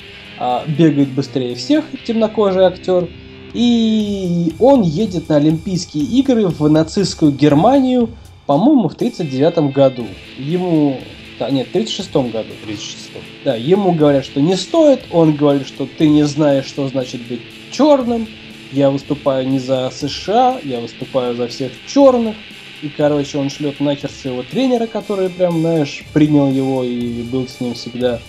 бегает 0.66 1.08
быстрее 1.10 1.54
всех, 1.54 1.84
темнокожий 2.06 2.64
актер. 2.64 3.08
И 3.54 4.52
он 4.58 4.82
едет 4.82 5.28
на 5.28 5.36
Олимпийские 5.36 6.04
игры 6.04 6.48
в 6.48 6.68
нацистскую 6.68 7.30
Германию, 7.30 8.10
по-моему, 8.46 8.88
в 8.88 8.94
1939 8.94 9.72
году. 9.72 10.06
Ему... 10.38 10.98
Да, 11.38 11.50
нет, 11.50 11.68
в 11.68 11.70
1936 11.70 12.32
году. 12.32 12.48
36 12.64 13.10
Да, 13.44 13.54
ему 13.54 13.92
говорят, 13.92 14.24
что 14.24 14.40
не 14.40 14.56
стоит. 14.56 15.00
Он 15.12 15.36
говорит, 15.36 15.66
что 15.66 15.86
ты 15.86 16.08
не 16.08 16.24
знаешь, 16.24 16.66
что 16.66 16.88
значит 16.88 17.26
быть 17.28 17.42
черным. 17.70 18.26
Я 18.72 18.90
выступаю 18.90 19.48
не 19.48 19.60
за 19.60 19.90
США, 19.90 20.58
я 20.64 20.80
выступаю 20.80 21.36
за 21.36 21.46
всех 21.46 21.72
черных. 21.86 22.34
И, 22.82 22.88
короче, 22.88 23.38
он 23.38 23.50
шлет 23.50 23.78
нахер 23.78 24.10
своего 24.10 24.42
тренера, 24.42 24.86
который 24.86 25.30
прям, 25.30 25.60
знаешь, 25.60 26.02
принял 26.12 26.50
его 26.50 26.82
и 26.82 27.22
был 27.22 27.46
с 27.46 27.60
ним 27.60 27.74
всегда. 27.74 28.20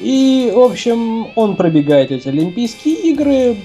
И, 0.00 0.52
в 0.54 0.60
общем, 0.60 1.28
он 1.34 1.56
пробегает 1.56 2.12
эти 2.12 2.28
Олимпийские 2.28 2.94
игры, 3.10 3.56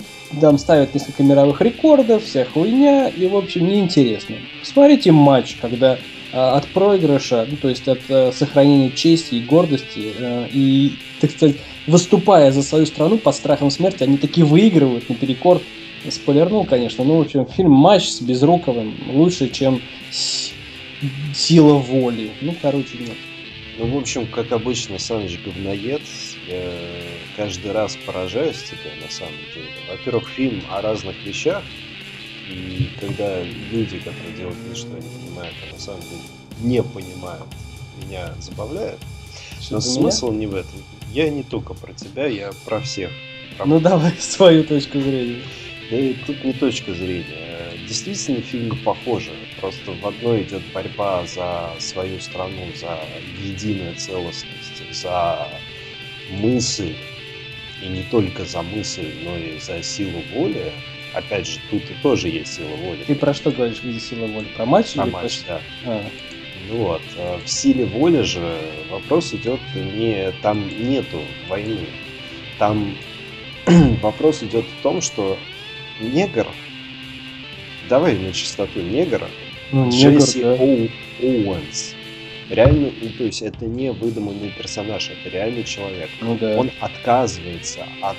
там 0.41 0.57
ставят 0.57 0.93
несколько 0.93 1.23
мировых 1.23 1.61
рекордов, 1.61 2.23
вся 2.23 2.45
хуйня, 2.45 3.07
и, 3.07 3.27
в 3.27 3.35
общем, 3.35 3.67
неинтересно. 3.67 4.35
Смотрите 4.63 5.11
матч, 5.11 5.57
когда 5.61 5.97
а, 6.31 6.57
от 6.57 6.67
проигрыша, 6.67 7.45
ну, 7.49 7.57
то 7.57 7.69
есть 7.69 7.87
от 7.87 7.99
а, 8.09 8.31
сохранения 8.31 8.89
чести 8.89 9.35
и 9.35 9.41
гордости, 9.41 10.13
а, 10.19 10.47
и, 10.51 10.93
так 11.21 11.31
сказать, 11.31 11.57
выступая 11.85 12.51
за 12.51 12.63
свою 12.63 12.87
страну 12.87 13.17
под 13.17 13.35
страхом 13.35 13.69
смерти, 13.69 14.03
они 14.03 14.17
таки 14.17 14.41
выигрывают 14.43 15.09
наперекор. 15.09 15.61
Спойлернул, 16.09 16.65
конечно, 16.65 17.03
но, 17.05 17.19
в 17.19 17.21
общем, 17.21 17.45
фильм 17.45 17.71
«Матч» 17.71 18.09
с 18.09 18.19
Безруковым 18.19 18.93
лучше, 19.13 19.49
чем 19.49 19.81
«Сила 20.11 21.75
воли». 21.75 22.31
Ну, 22.41 22.53
короче, 22.61 22.97
нет. 22.99 23.15
Ну, 23.77 23.87
в 23.87 23.97
общем, 23.97 24.27
как 24.27 24.51
обычно, 24.51 24.99
Саныч 24.99 25.39
говноед. 25.43 26.01
Я 26.47 26.71
каждый 27.35 27.71
раз 27.71 27.97
поражаюсь 28.05 28.61
тебе, 28.63 28.91
на 29.01 29.09
самом 29.09 29.33
деле. 29.53 29.69
Во-первых, 29.89 30.29
фильм 30.29 30.63
о 30.69 30.81
разных 30.81 31.15
вещах. 31.25 31.63
И 32.47 32.89
когда 32.99 33.41
люди, 33.41 33.97
которые 33.99 34.33
делают 34.35 34.57
вид, 34.67 34.77
что 34.77 34.95
они 34.95 35.07
понимают, 35.07 35.55
а 35.67 35.73
на 35.73 35.79
самом 35.79 36.01
деле 36.01 36.21
не 36.61 36.83
понимают, 36.83 37.47
меня 38.05 38.33
забавляют. 38.39 38.99
Но 39.71 39.79
смысл 39.79 40.29
меня? 40.29 40.39
не 40.39 40.47
в 40.47 40.55
этом. 40.55 40.83
Я 41.11 41.29
не 41.29 41.43
только 41.43 41.73
про 41.73 41.93
тебя, 41.93 42.27
я 42.27 42.51
про 42.65 42.79
всех. 42.81 43.11
Про 43.57 43.65
ну 43.65 43.79
давай 43.79 44.11
свою 44.19 44.63
точку 44.65 44.99
зрения. 44.99 45.41
Да 45.89 45.97
и 45.97 46.13
тут 46.13 46.43
не 46.43 46.53
точка 46.53 46.93
зрения. 46.93 47.52
Действительно, 47.93 48.41
фильмы 48.41 48.75
похожи. 48.77 49.29
Просто 49.61 49.91
в 49.91 50.07
одной 50.07 50.41
идет 50.41 50.63
борьба 50.73 51.27
за 51.27 51.69
свою 51.77 52.19
страну, 52.19 52.65
за 52.75 52.97
единую 53.39 53.93
целостность, 53.93 54.81
за 54.91 55.47
мысль, 56.31 56.95
и 57.83 57.87
не 57.87 58.01
только 58.01 58.45
за 58.45 58.63
мысль, 58.63 59.13
но 59.23 59.37
и 59.37 59.59
за 59.59 59.83
силу 59.83 60.23
воли. 60.33 60.71
Опять 61.13 61.47
же, 61.47 61.59
тут 61.69 61.83
и 61.83 61.93
тоже 62.01 62.29
есть 62.29 62.55
сила 62.55 62.75
воли. 62.77 63.03
Ты 63.05 63.13
про 63.13 63.31
что 63.31 63.51
говоришь, 63.51 63.83
где 63.83 63.99
сила 63.99 64.25
воли? 64.25 64.47
Про 64.55 64.65
матч? 64.65 64.93
Про 64.93 65.05
матч, 65.05 65.41
про... 65.41 65.53
да. 65.53 65.61
А. 65.85 66.03
Ну 66.71 66.77
вот. 66.77 67.03
А 67.15 67.39
в 67.45 67.47
силе 67.47 67.85
воли 67.85 68.23
же 68.23 68.57
вопрос 68.89 69.35
идет 69.35 69.59
не... 69.75 70.31
Там 70.41 70.67
нету 70.79 71.21
войны. 71.47 71.85
Там 72.57 72.95
вопрос 74.01 74.41
идет 74.41 74.65
в 74.65 74.81
том, 74.81 74.99
что 74.99 75.37
негр, 76.01 76.47
давай 77.89 78.17
на 78.17 78.31
чистоту 78.33 78.81
негра, 78.81 79.27
ну, 79.71 79.89
Джесси 79.89 80.41
да. 80.41 80.53
Оуэнс, 80.53 81.95
реально, 82.49 82.91
ну, 83.01 83.09
то 83.17 83.23
есть 83.23 83.41
это 83.41 83.65
не 83.65 83.91
выдуманный 83.91 84.49
персонаж, 84.49 85.09
это 85.09 85.29
реальный 85.29 85.63
человек. 85.63 86.09
Ну, 86.21 86.37
да. 86.37 86.57
Он 86.57 86.71
отказывается 86.79 87.85
от, 88.01 88.17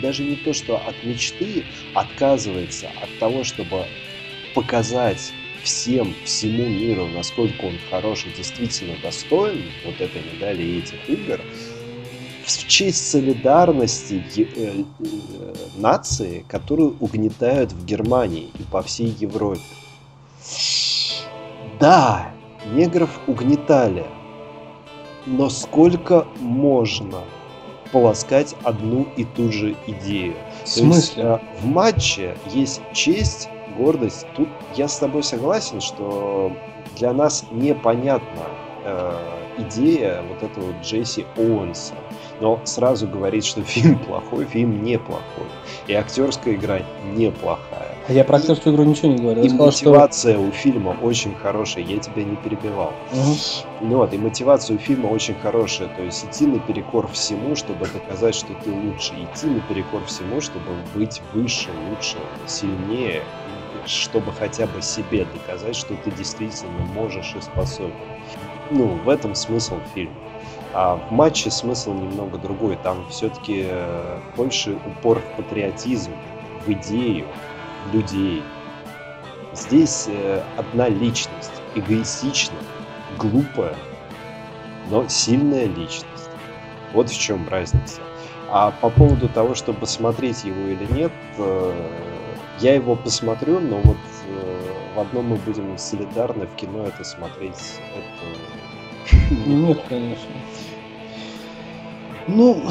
даже 0.00 0.22
не 0.24 0.36
то, 0.36 0.52
что 0.52 0.76
от 0.76 0.94
мечты, 1.04 1.64
отказывается 1.94 2.90
от 3.00 3.18
того, 3.18 3.44
чтобы 3.44 3.84
показать 4.54 5.32
всем, 5.62 6.14
всему 6.24 6.66
миру, 6.66 7.08
насколько 7.08 7.64
он 7.64 7.78
хороший, 7.90 8.30
действительно 8.36 8.94
достоин 9.02 9.62
вот 9.84 10.00
этой 10.00 10.22
медали 10.32 10.62
и 10.62 10.78
этих 10.78 11.08
игр, 11.08 11.40
в 12.44 12.68
честь 12.68 13.10
солидарности 13.10 14.22
э, 14.36 14.84
нации, 15.76 16.44
которую 16.48 16.96
угнетают 17.00 17.72
в 17.72 17.84
Германии 17.84 18.50
и 18.58 18.62
по 18.64 18.82
всей 18.82 19.08
Европе. 19.18 19.62
Да, 21.80 22.30
негров 22.72 23.10
угнетали, 23.26 24.06
но 25.26 25.48
сколько 25.48 26.26
можно 26.40 27.20
полоскать 27.92 28.54
одну 28.62 29.06
и 29.16 29.24
ту 29.24 29.50
же 29.50 29.76
идею? 29.86 30.34
В 30.64 30.68
смысле? 30.68 30.96
есть, 30.96 31.18
э, 31.18 31.38
в 31.60 31.66
матче 31.66 32.36
есть 32.52 32.82
честь, 32.92 33.48
гордость. 33.78 34.26
Тут 34.36 34.48
я 34.76 34.88
с 34.88 34.98
тобой 34.98 35.22
согласен, 35.22 35.80
что 35.80 36.52
для 36.96 37.12
нас 37.12 37.44
непонятна 37.50 38.42
э, 38.84 39.43
идея 39.58 40.22
вот 40.22 40.42
этого 40.42 40.72
Джесси 40.82 41.26
Оуэнса 41.36 41.94
но 42.40 42.60
сразу 42.64 43.06
говорить, 43.06 43.44
что 43.44 43.62
фильм 43.64 43.98
плохой, 43.98 44.44
фильм 44.44 44.82
неплохой. 44.82 45.46
И 45.86 45.94
актерская 45.94 46.54
игра 46.54 46.80
неплохая. 47.14 47.94
А 48.06 48.12
я 48.12 48.24
про 48.24 48.36
актерскую 48.36 48.74
игру 48.74 48.84
ничего 48.84 49.12
не 49.12 49.18
говорю. 49.18 49.42
И 49.42 49.48
сказал, 49.48 49.66
мотивация 49.66 50.34
что... 50.34 50.42
у 50.42 50.50
фильма 50.50 50.96
очень 51.02 51.34
хорошая, 51.34 51.84
я 51.84 51.98
тебя 51.98 52.22
не 52.22 52.36
перебивал. 52.36 52.92
Угу. 53.12 53.34
Ну 53.80 53.96
вот, 53.98 54.12
и 54.12 54.18
мотивация 54.18 54.76
у 54.76 54.78
фильма 54.78 55.06
очень 55.06 55.34
хорошая. 55.34 55.88
То 55.88 56.02
есть 56.02 56.24
идти 56.24 56.46
наперекор 56.46 57.08
всему, 57.08 57.56
чтобы 57.56 57.86
доказать, 57.86 58.34
что 58.34 58.48
ты 58.62 58.70
лучше. 58.70 59.14
Идти 59.14 59.46
наперекор 59.46 60.04
всему, 60.04 60.40
чтобы 60.40 60.66
быть 60.94 61.22
выше, 61.32 61.70
лучше, 61.88 62.16
сильнее, 62.46 63.22
чтобы 63.86 64.32
хотя 64.32 64.66
бы 64.66 64.82
себе 64.82 65.26
доказать, 65.32 65.76
что 65.76 65.94
ты 65.94 66.10
действительно 66.10 66.84
можешь 66.94 67.34
и 67.36 67.40
способен. 67.40 67.92
Ну, 68.70 68.86
в 69.04 69.08
этом 69.08 69.34
смысл 69.34 69.78
фильма. 69.94 70.14
А 70.72 70.96
в 70.96 71.12
матче 71.12 71.50
смысл 71.50 71.92
немного 71.94 72.38
другой. 72.38 72.76
Там 72.82 73.06
все-таки 73.08 73.64
э, 73.68 74.18
больше 74.36 74.76
упор 74.86 75.20
в 75.20 75.36
патриотизм, 75.36 76.12
в 76.66 76.72
идею, 76.72 77.26
людей. 77.92 78.42
Здесь 79.52 80.06
э, 80.08 80.42
одна 80.56 80.88
личность, 80.88 81.52
эгоистичная, 81.74 82.62
глупая, 83.18 83.76
но 84.90 85.06
сильная 85.08 85.66
личность. 85.66 86.08
Вот 86.92 87.10
в 87.10 87.18
чем 87.18 87.48
разница. 87.48 88.00
А 88.50 88.72
по 88.72 88.90
поводу 88.90 89.28
того, 89.28 89.54
чтобы 89.54 89.80
посмотреть 89.80 90.44
его 90.44 90.60
или 90.66 90.92
нет, 90.92 91.12
э, 91.38 91.90
я 92.60 92.74
его 92.74 92.96
посмотрю, 92.96 93.60
но 93.60 93.78
вот 93.78 93.96
в 94.94 95.00
одном 95.00 95.28
мы 95.28 95.36
будем 95.36 95.76
солидарны, 95.76 96.46
в 96.46 96.54
кино 96.54 96.84
это 96.84 97.04
смотреть, 97.04 97.80
это... 97.94 99.34
Нет, 99.46 99.80
конечно. 99.88 100.34
Ну, 102.28 102.62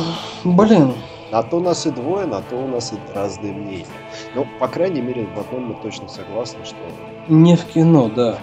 блин. 0.43 0.93
На 1.31 1.41
то 1.41 1.57
у 1.57 1.59
нас 1.61 1.87
и 1.87 1.89
двое, 1.89 2.27
на 2.27 2.41
то 2.41 2.55
у 2.55 2.67
нас 2.67 2.93
и 2.93 3.13
разные 3.13 3.53
мнения. 3.53 3.87
Но, 4.35 4.45
по 4.59 4.67
крайней 4.67 5.01
мере, 5.01 5.25
в 5.25 5.39
одном 5.39 5.65
мы 5.65 5.75
точно 5.81 6.07
согласны, 6.07 6.63
что... 6.63 6.77
Не 7.27 7.55
в 7.55 7.65
кино, 7.65 8.07
да. 8.07 8.37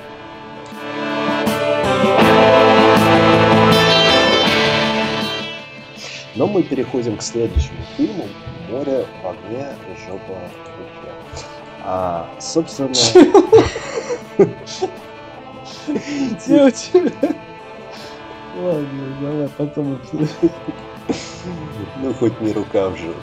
Но 6.35 6.49
мы 6.49 6.65
переходим 6.65 7.17
к 7.17 7.23
следующему 7.23 7.79
фильму 7.97 8.27
«Море 8.71 9.07
в 9.23 9.29
огне, 9.29 9.69
жопа 10.07 10.35
в 10.65 10.79
руке». 10.79 11.60
А, 11.83 12.29
собственно... 12.39 12.93
Ладно, 18.55 19.15
давай 19.21 19.49
потом 19.49 20.01
ну, 22.03 22.15
хоть 22.15 22.41
не 22.41 22.53
рукав 22.53 22.99
же. 22.99 23.15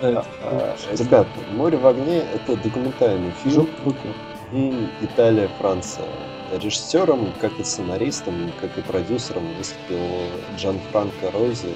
А, 0.00 0.24
а, 0.42 0.76
ребят, 0.96 1.26
«Море 1.52 1.78
в 1.78 1.86
огне»— 1.86 2.18
это 2.34 2.56
документальный 2.56 3.32
фильм. 3.32 3.68
Италия, 5.02 5.48
Франция. 5.58 6.06
Режиссером, 6.52 7.34
как 7.40 7.58
и 7.60 7.64
сценаристом, 7.64 8.50
как 8.60 8.76
и 8.78 8.82
продюсером 8.82 9.44
выступил 9.54 10.00
Джан 10.56 10.78
Франко 10.90 11.30
Рози, 11.30 11.74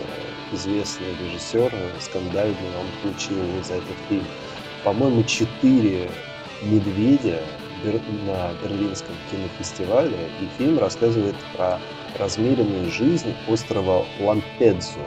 известный 0.52 1.14
режиссер, 1.20 1.72
скандальный. 2.00 2.76
Он 2.81 2.87
получил 3.02 3.37
за 3.62 3.74
этот 3.74 3.96
фильм, 4.09 4.24
по-моему, 4.85 5.23
четыре 5.25 6.11
медведя 6.62 7.40
на 8.27 8.53
Берлинском 8.62 9.14
кинофестивале. 9.31 10.16
И 10.40 10.47
фильм 10.59 10.79
рассказывает 10.79 11.35
про 11.57 11.81
размеренную 12.18 12.90
жизнь 12.90 13.35
острова 13.49 14.05
Лампедзу, 14.21 15.01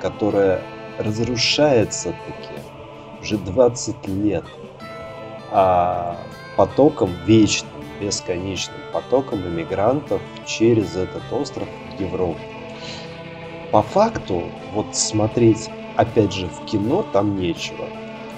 которая 0.00 0.62
разрушается 0.98 2.12
таки 2.26 2.60
уже 3.20 3.38
20 3.38 4.06
лет, 4.08 4.44
а 5.50 6.16
потоком 6.56 7.10
вечным, 7.26 7.70
бесконечным 8.00 8.76
потоком 8.92 9.40
иммигрантов 9.46 10.20
через 10.46 10.96
этот 10.96 11.22
остров 11.32 11.68
в 11.96 12.00
Европу. 12.00 12.40
По 13.72 13.82
факту, 13.82 14.42
вот 14.72 14.94
смотреть 14.96 15.70
опять 15.96 16.32
же, 16.32 16.48
в 16.48 16.64
кино 16.64 17.04
там 17.12 17.38
нечего. 17.38 17.86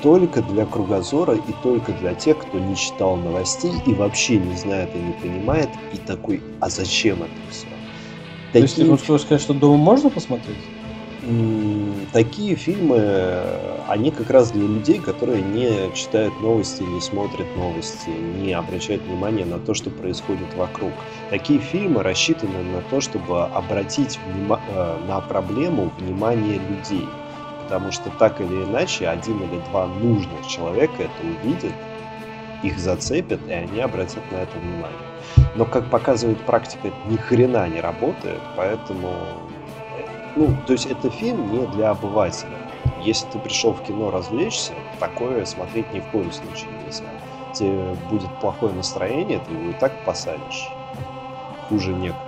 Только 0.02 0.42
для 0.42 0.66
кругозора 0.66 1.34
и 1.34 1.52
только 1.62 1.92
для 1.92 2.14
тех, 2.14 2.38
кто 2.38 2.58
не 2.58 2.74
читал 2.74 3.16
новостей 3.16 3.72
и 3.86 3.94
вообще 3.94 4.38
не 4.38 4.56
знает 4.56 4.88
и 4.94 4.98
не 4.98 5.12
понимает, 5.12 5.70
и 5.92 5.96
такой, 5.96 6.42
а 6.60 6.68
зачем 6.68 7.22
это 7.22 7.30
все? 7.50 7.68
То 8.52 8.58
есть 8.58 8.76
ты 8.76 8.84
хочешь 8.86 9.22
сказать, 9.22 9.40
что 9.40 9.54
дома 9.54 9.76
можно 9.76 10.10
посмотреть? 10.10 10.58
такие 12.12 12.56
фильмы, 12.56 13.46
они 13.88 14.10
как 14.10 14.30
раз 14.30 14.50
для 14.50 14.66
людей, 14.66 14.98
которые 14.98 15.40
не 15.42 15.92
читают 15.94 16.40
новости, 16.40 16.82
не 16.82 17.00
смотрят 17.00 17.46
новости, 17.56 18.10
не 18.10 18.52
обращают 18.52 19.02
внимания 19.02 19.44
на 19.44 19.58
то, 19.58 19.74
что 19.74 19.90
происходит 19.90 20.54
вокруг. 20.54 20.92
Такие 21.30 21.60
фильмы 21.60 22.02
рассчитаны 22.02 22.62
на 22.62 22.82
то, 22.82 23.00
чтобы 23.00 23.44
обратить 23.44 24.18
внима- 24.26 24.60
э, 24.68 24.98
на 25.06 25.20
проблему 25.20 25.90
внимание 25.98 26.58
людей. 26.58 27.06
Потому 27.72 27.90
что 27.90 28.10
так 28.10 28.38
или 28.42 28.64
иначе, 28.64 29.08
один 29.08 29.38
или 29.44 29.58
два 29.70 29.86
нужных 29.86 30.46
человека 30.46 31.04
это 31.04 31.22
увидят, 31.22 31.72
их 32.60 32.78
зацепят, 32.78 33.40
и 33.48 33.52
они 33.52 33.80
обратят 33.80 34.30
на 34.30 34.36
это 34.36 34.58
внимание. 34.58 34.98
Но, 35.54 35.64
как 35.64 35.88
показывает 35.88 36.36
практика, 36.44 36.88
это 36.88 36.96
ни 37.08 37.16
хрена 37.16 37.66
не 37.70 37.80
работает, 37.80 38.42
поэтому 38.56 39.26
ну, 40.34 40.54
то 40.66 40.74
есть 40.74 40.84
это 40.84 41.08
фильм 41.08 41.50
не 41.50 41.64
для 41.64 41.92
обывателя. 41.92 42.58
Если 43.00 43.26
ты 43.28 43.38
пришел 43.38 43.72
в 43.72 43.80
кино 43.80 44.10
развлечься, 44.10 44.74
такое 45.00 45.46
смотреть 45.46 45.90
ни 45.94 46.00
в 46.00 46.06
коем 46.08 46.30
случае 46.30 46.68
нельзя. 46.84 47.06
Тебе 47.54 47.94
будет 48.10 48.30
плохое 48.38 48.74
настроение, 48.74 49.38
ты 49.38 49.54
его 49.54 49.70
и 49.70 49.74
так 49.80 49.92
посадишь. 50.04 50.68
Хуже 51.70 51.94
некуда. 51.94 52.20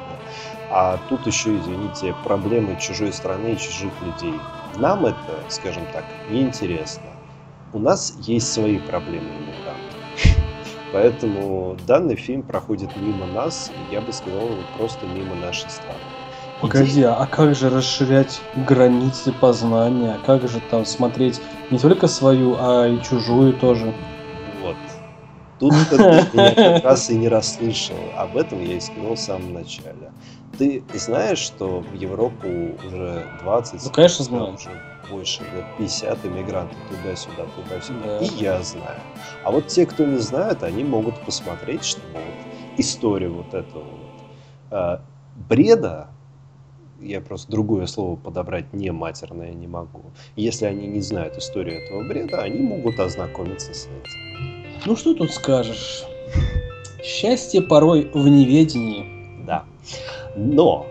А 0.71 0.99
тут 1.11 1.27
еще, 1.27 1.59
извините, 1.59 2.15
проблемы 2.25 2.77
чужой 2.77 3.13
страны 3.13 3.53
и 3.53 3.59
чужих 3.59 3.93
людей. 4.01 4.41
Нам 4.77 5.07
это, 5.07 5.45
скажем 5.49 5.85
так, 5.93 6.05
неинтересно. 6.31 7.11
У 7.73 7.79
нас 7.79 8.15
есть 8.21 8.53
свои 8.53 8.79
проблемы 8.79 9.29
иммигрантов. 9.37 10.01
Поэтому 10.93 11.77
данный 11.87 12.17
фильм 12.17 12.43
проходит 12.43 12.97
мимо 12.97 13.27
нас, 13.27 13.73
я 13.91 14.01
бы 14.01 14.13
сказал, 14.13 14.49
просто 14.77 15.07
мимо 15.07 15.35
нашей 15.35 15.69
страны. 15.69 15.99
Погоди, 16.61 17.03
а 17.03 17.27
как 17.27 17.55
же 17.55 17.69
расширять 17.69 18.41
границы 18.55 19.33
познания? 19.33 20.19
Как 20.25 20.49
же 20.49 20.61
там 20.61 20.85
смотреть 20.85 21.41
не 21.71 21.79
только 21.79 22.07
свою, 22.07 22.57
а 22.59 22.87
и 22.87 23.03
чужую 23.03 23.55
тоже? 23.55 23.93
Вот. 24.63 24.77
Тут 25.59 25.75
ты 25.91 25.97
меня 25.97 26.55
как 26.55 26.85
раз 26.85 27.11
и 27.11 27.17
не 27.17 27.29
расслышал. 27.29 27.97
Об 28.17 28.37
этом 28.37 28.61
я 28.61 28.77
и 28.77 28.81
сказал 28.81 29.15
в 29.15 29.21
самом 29.21 29.53
начале. 29.53 30.13
Ты 30.59 30.83
знаешь, 30.95 31.39
что 31.39 31.81
в 31.81 31.95
Европу 31.95 32.47
уже 32.87 33.27
20, 33.43 33.85
ну, 33.85 33.91
конечно, 33.91 34.25
знаю. 34.25 34.55
уже 34.55 34.71
больше 35.11 35.43
лет 35.55 35.65
50 35.79 36.27
иммигрантов 36.27 36.77
туда-сюда, 36.89 37.45
туда-сюда. 37.57 38.05
Да. 38.05 38.19
И 38.19 38.27
я 38.43 38.63
знаю. 38.63 39.01
А 39.43 39.51
вот 39.51 39.69
те, 39.69 39.87
кто 39.87 40.05
не 40.05 40.19
знает, 40.19 40.63
они 40.63 40.85
могут 40.85 41.21
посмотреть, 41.21 41.85
что 41.85 42.01
вот 42.13 42.79
историю 42.79 43.35
вот 43.35 43.55
этого 43.55 43.85
вот, 43.85 44.71
э, 44.71 44.99
бреда 45.49 46.09
я 47.01 47.21
просто 47.21 47.51
другое 47.51 47.87
слово 47.87 48.17
подобрать 48.17 48.73
не 48.73 48.91
матерное 48.91 49.53
не 49.53 49.67
могу. 49.67 50.03
Если 50.37 50.65
они 50.65 50.87
не 50.87 51.01
знают 51.01 51.37
историю 51.37 51.83
этого 51.83 52.07
бреда, 52.07 52.43
они 52.43 52.61
могут 52.61 52.99
ознакомиться 52.99 53.75
с 53.75 53.87
этим. 53.87 54.83
Ну 54.87 54.97
что 54.97 55.15
тут 55.15 55.31
скажешь? 55.31 56.05
Счастье 57.03 57.61
порой 57.61 58.11
в 58.15 58.29
неведении. 58.29 59.45
Да. 59.45 59.65
Но 60.37 60.87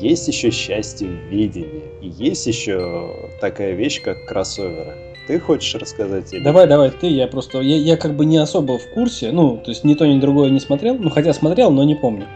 есть 0.00 0.28
еще 0.28 0.50
счастье 0.50 1.08
в 1.08 1.32
видении. 1.32 1.82
И 2.00 2.08
есть 2.08 2.46
еще 2.46 3.30
такая 3.40 3.74
вещь, 3.74 4.00
как 4.02 4.26
кроссоверы. 4.26 4.94
Ты 5.26 5.38
хочешь 5.38 5.74
рассказать 5.74 6.26
тебе? 6.26 6.40
Давай, 6.40 6.66
давай, 6.66 6.90
ты, 6.90 7.06
я 7.06 7.28
просто, 7.28 7.60
я, 7.60 7.76
я 7.76 7.96
как 7.96 8.16
бы 8.16 8.24
не 8.24 8.38
особо 8.38 8.78
в 8.78 8.90
курсе, 8.94 9.30
ну, 9.30 9.58
то 9.58 9.70
есть 9.70 9.84
ни 9.84 9.94
то, 9.94 10.06
ни 10.06 10.18
другое 10.18 10.50
не 10.50 10.58
смотрел, 10.58 10.96
ну, 10.98 11.10
хотя 11.10 11.32
смотрел, 11.32 11.70
но 11.70 11.84
не 11.84 11.94
помню. 11.94 12.26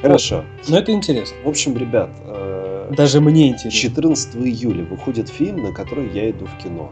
Хорошо. 0.00 0.36
Вот. 0.36 0.68
Но 0.68 0.78
это 0.78 0.92
интересно. 0.92 1.36
В 1.44 1.48
общем, 1.48 1.76
ребят, 1.76 2.10
э, 2.24 2.92
даже 2.96 3.20
мне 3.20 3.48
интересно. 3.48 3.78
14 3.78 4.36
июля 4.36 4.84
выходит 4.84 5.28
фильм, 5.28 5.62
на 5.62 5.72
который 5.72 6.10
я 6.12 6.30
иду 6.30 6.46
в 6.46 6.62
кино. 6.62 6.90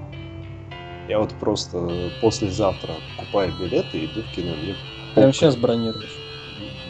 Я 1.08 1.18
вот 1.20 1.32
просто 1.40 2.10
послезавтра 2.20 2.94
купаю 3.16 3.52
билеты 3.58 3.98
и 3.98 4.04
иду 4.04 4.22
в 4.22 4.34
кино. 4.34 4.54
Мне 4.62 4.76
Прямо 5.14 5.32
сейчас 5.32 5.56
бронируешь? 5.56 6.16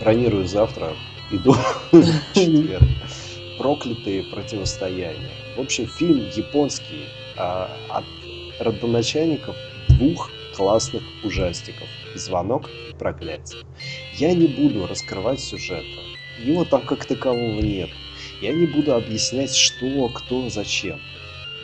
Бронирую 0.01 0.47
завтра, 0.47 0.93
иду 1.31 1.53
в 1.93 2.35
четверг. 2.35 2.83
Проклятые 3.59 4.25
противостояния. 4.25 5.31
В 5.57 5.61
общем, 5.61 5.87
фильм 5.87 6.29
японский 6.35 7.07
а, 7.37 7.71
от 7.89 8.05
родоначальников 8.61 9.57
двух 9.89 10.31
классных 10.57 11.03
ужастиков 11.23 11.87
«Звонок» 12.15 12.69
и 12.91 12.93
«Проклятие». 12.99 13.63
Я 14.15 14.35
не 14.35 14.47
буду 14.47 14.87
раскрывать 14.87 15.41
сюжета, 15.41 15.87
его 16.43 16.65
там 16.65 16.83
как 16.83 17.05
такового 17.05 17.61
нет. 17.61 17.91
Я 18.41 18.53
не 18.53 18.67
буду 18.67 18.95
объяснять, 18.95 19.55
что, 19.55 20.09
кто, 20.09 20.49
зачем. 20.49 21.01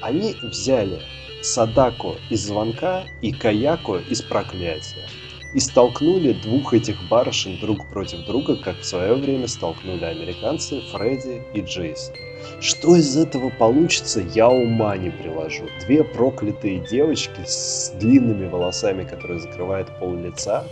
Они 0.00 0.34
взяли 0.42 1.00
Садако 1.42 2.16
из 2.30 2.46
«Звонка» 2.46 3.04
и 3.20 3.32
Каяко 3.32 3.98
из 3.98 4.22
«Проклятия» 4.22 5.06
и 5.54 5.60
столкнули 5.60 6.32
двух 6.32 6.74
этих 6.74 6.96
барышень 7.08 7.60
друг 7.60 7.86
против 7.88 8.26
друга, 8.26 8.56
как 8.56 8.80
в 8.80 8.84
свое 8.84 9.14
время 9.14 9.46
столкнули 9.46 10.04
американцы 10.04 10.80
Фредди 10.92 11.42
и 11.54 11.60
Джейсон. 11.60 12.14
Что 12.60 12.96
из 12.96 13.16
этого 13.16 13.50
получится, 13.50 14.20
я 14.34 14.48
ума 14.48 14.96
не 14.96 15.10
приложу. 15.10 15.68
Две 15.86 16.02
проклятые 16.02 16.80
девочки 16.80 17.40
с 17.46 17.92
длинными 18.00 18.48
волосами, 18.48 19.04
которые 19.04 19.38
закрывают 19.38 19.88
пол 19.98 20.16
лица. 20.16 20.64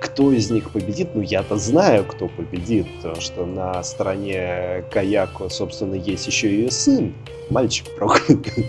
Кто 0.00 0.32
из 0.32 0.50
них 0.50 0.70
победит? 0.70 1.14
Ну, 1.14 1.20
я-то 1.20 1.56
знаю, 1.56 2.04
кто 2.04 2.28
победит, 2.28 2.86
потому 2.96 3.20
что 3.20 3.44
на 3.44 3.82
стороне 3.82 4.84
Каяко, 4.90 5.48
собственно, 5.50 5.94
есть 5.94 6.26
еще 6.26 6.50
и 6.50 6.56
ее 6.62 6.70
сын, 6.70 7.14
мальчик 7.50 7.86
проклятый, 7.96 8.66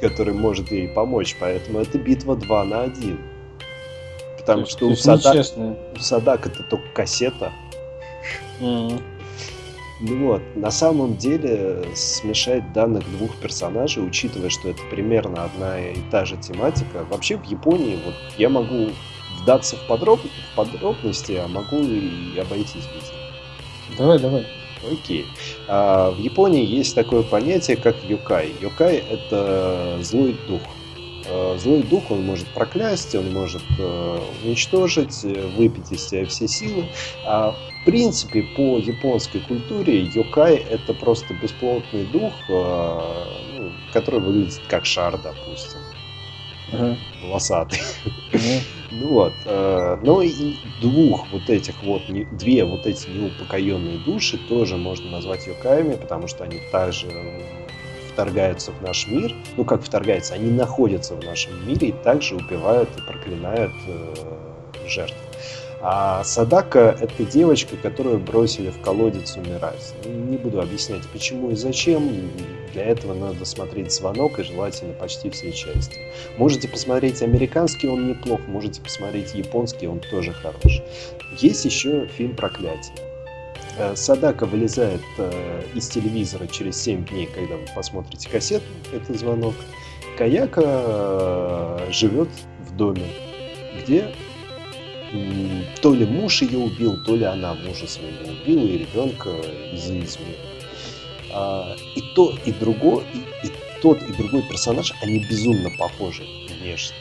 который 0.00 0.34
может 0.34 0.70
ей 0.70 0.88
помочь. 0.88 1.36
Поэтому 1.40 1.80
это 1.80 1.98
битва 1.98 2.36
2 2.36 2.64
на 2.64 2.82
1. 2.82 3.18
Потому 4.38 4.66
что 4.66 4.86
у, 4.86 4.94
Садак, 4.94 5.44
у 5.96 6.00
Садак 6.00 6.46
это 6.46 6.62
только 6.62 6.86
кассета. 6.94 7.52
Ну 8.60 10.26
вот, 10.26 10.42
на 10.54 10.70
самом 10.70 11.16
деле 11.16 11.82
смешать 11.94 12.72
данных 12.74 13.02
двух 13.16 13.34
персонажей, 13.36 14.06
учитывая, 14.06 14.50
что 14.50 14.68
это 14.68 14.80
примерно 14.90 15.44
одна 15.44 15.80
и 15.80 15.96
та 16.10 16.26
же 16.26 16.36
тематика, 16.36 17.04
вообще 17.10 17.38
в 17.38 17.44
Японии 17.44 17.98
вот 18.04 18.14
я 18.36 18.50
могу 18.50 18.90
вдаться 19.46 19.76
в, 19.76 19.86
подроб... 19.86 20.20
в 20.20 20.56
подробности, 20.56 21.32
а 21.32 21.46
могу 21.46 21.80
и 21.82 22.36
обойтись 22.38 22.74
без. 22.74 23.96
Давай, 23.96 24.18
давай. 24.18 24.44
Окей. 24.90 25.26
А, 25.68 26.10
в 26.10 26.18
Японии 26.18 26.64
есть 26.64 26.94
такое 26.96 27.22
понятие, 27.22 27.76
как 27.76 27.96
юкай. 28.04 28.52
Юкай— 28.60 28.96
это 29.10 29.98
злой 30.02 30.36
дух. 30.48 30.60
А, 31.28 31.56
злой 31.58 31.82
дух, 31.84 32.10
он 32.10 32.26
может 32.26 32.46
проклясть, 32.48 33.14
он 33.14 33.32
может 33.32 33.62
э, 33.78 34.18
уничтожить, 34.44 35.24
э, 35.24 35.46
выпить 35.56 35.92
из 35.92 36.08
себя 36.08 36.26
все 36.26 36.48
силы. 36.48 36.86
А 37.24 37.54
принципе, 37.86 38.42
по 38.42 38.78
японской 38.78 39.38
культуре 39.38 40.02
йокай 40.02 40.56
это 40.56 40.92
просто 40.92 41.32
бесплотный 41.34 42.04
дух, 42.06 42.32
э, 42.48 43.00
ну, 43.56 43.72
который 43.92 44.20
выглядит 44.20 44.60
как 44.68 44.84
шар, 44.84 45.16
допустим. 45.16 45.78
Uh-huh. 46.72 46.96
Волосатый. 47.22 47.80
Uh-huh. 48.32 48.60
ну 48.90 49.08
вот. 49.08 49.32
Э, 49.44 49.98
но 50.02 50.22
и 50.22 50.56
двух 50.80 51.30
вот 51.32 51.48
этих 51.48 51.82
вот, 51.82 52.02
две 52.32 52.64
вот 52.64 52.86
эти 52.86 53.08
неупокоенные 53.08 53.98
души 53.98 54.38
тоже 54.48 54.76
можно 54.76 55.10
назвать 55.10 55.46
йокаями, 55.46 55.94
потому 55.94 56.26
что 56.28 56.44
они 56.44 56.60
также 56.72 57.06
вторгаются 58.16 58.72
в 58.72 58.80
наш 58.82 59.06
мир. 59.06 59.34
Ну, 59.56 59.64
как 59.64 59.82
вторгаются, 59.82 60.34
они 60.34 60.50
находятся 60.50 61.14
в 61.14 61.22
нашем 61.22 61.68
мире 61.68 61.88
и 61.88 61.92
также 61.92 62.34
убивают 62.36 62.88
и 62.96 63.02
проклинают 63.02 63.72
э, 63.86 64.14
жертв. 64.88 65.16
А 65.82 66.24
Садака— 66.24 66.96
это 67.00 67.24
девочка, 67.24 67.76
которую 67.76 68.18
бросили 68.18 68.70
в 68.70 68.80
колодец 68.80 69.36
умирать. 69.36 69.94
Не 70.06 70.38
буду 70.38 70.60
объяснять, 70.60 71.06
почему 71.12 71.50
и 71.50 71.54
зачем. 71.54 72.30
Для 72.76 72.84
этого 72.84 73.14
надо 73.14 73.46
смотреть 73.46 73.90
«Звонок» 73.90 74.38
и 74.38 74.42
желательно 74.42 74.92
почти 74.92 75.30
все 75.30 75.50
части. 75.50 75.98
Можете 76.36 76.68
посмотреть 76.68 77.22
американский, 77.22 77.88
он 77.88 78.06
неплох. 78.06 78.38
Можете 78.48 78.82
посмотреть 78.82 79.34
японский, 79.34 79.86
он 79.86 79.98
тоже 79.98 80.34
хорош. 80.34 80.82
Есть 81.38 81.64
еще 81.64 82.06
фильм 82.06 82.36
«Проклятие». 82.36 82.94
Э, 83.78 83.96
Садака 83.96 84.44
вылезает 84.44 85.00
э, 85.16 85.62
из 85.74 85.88
телевизора 85.88 86.46
через 86.48 86.76
7 86.82 87.06
дней, 87.06 87.26
когда 87.34 87.56
вы 87.56 87.64
посмотрите 87.74 88.28
кассету, 88.28 88.66
это 88.92 89.14
звонок. 89.14 89.54
Каяка 90.18 90.60
э, 90.62 91.88
живет 91.92 92.28
в 92.60 92.76
доме, 92.76 93.06
где 93.80 94.12
то 95.80 95.94
ли 95.94 96.04
муж 96.04 96.42
ее 96.42 96.58
убил, 96.58 97.02
то 97.06 97.16
ли 97.16 97.24
она 97.24 97.54
мужа 97.54 97.86
своего 97.86 98.32
убила 98.32 98.66
и 98.66 98.78
ребенка 98.78 99.30
из-за 99.72 99.98
измены. 99.98 100.55
А, 101.38 101.76
и 101.94 102.00
то, 102.14 102.34
и 102.46 102.50
другой, 102.50 103.04
и, 103.12 103.46
и 103.46 103.50
тот, 103.82 104.00
и 104.02 104.12
другой 104.14 104.42
персонаж, 104.42 104.94
они 105.02 105.18
безумно 105.18 105.70
похожи 105.78 106.22
внешне. 106.48 106.96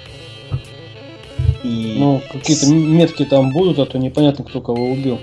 И... 1.64 1.96
Ну, 1.98 2.22
какие-то 2.32 2.68
метки 2.68 3.24
там 3.24 3.52
будут, 3.52 3.80
а 3.80 3.86
то 3.86 3.98
непонятно, 3.98 4.44
кто 4.44 4.60
кого 4.60 4.92
убил. 4.92 5.22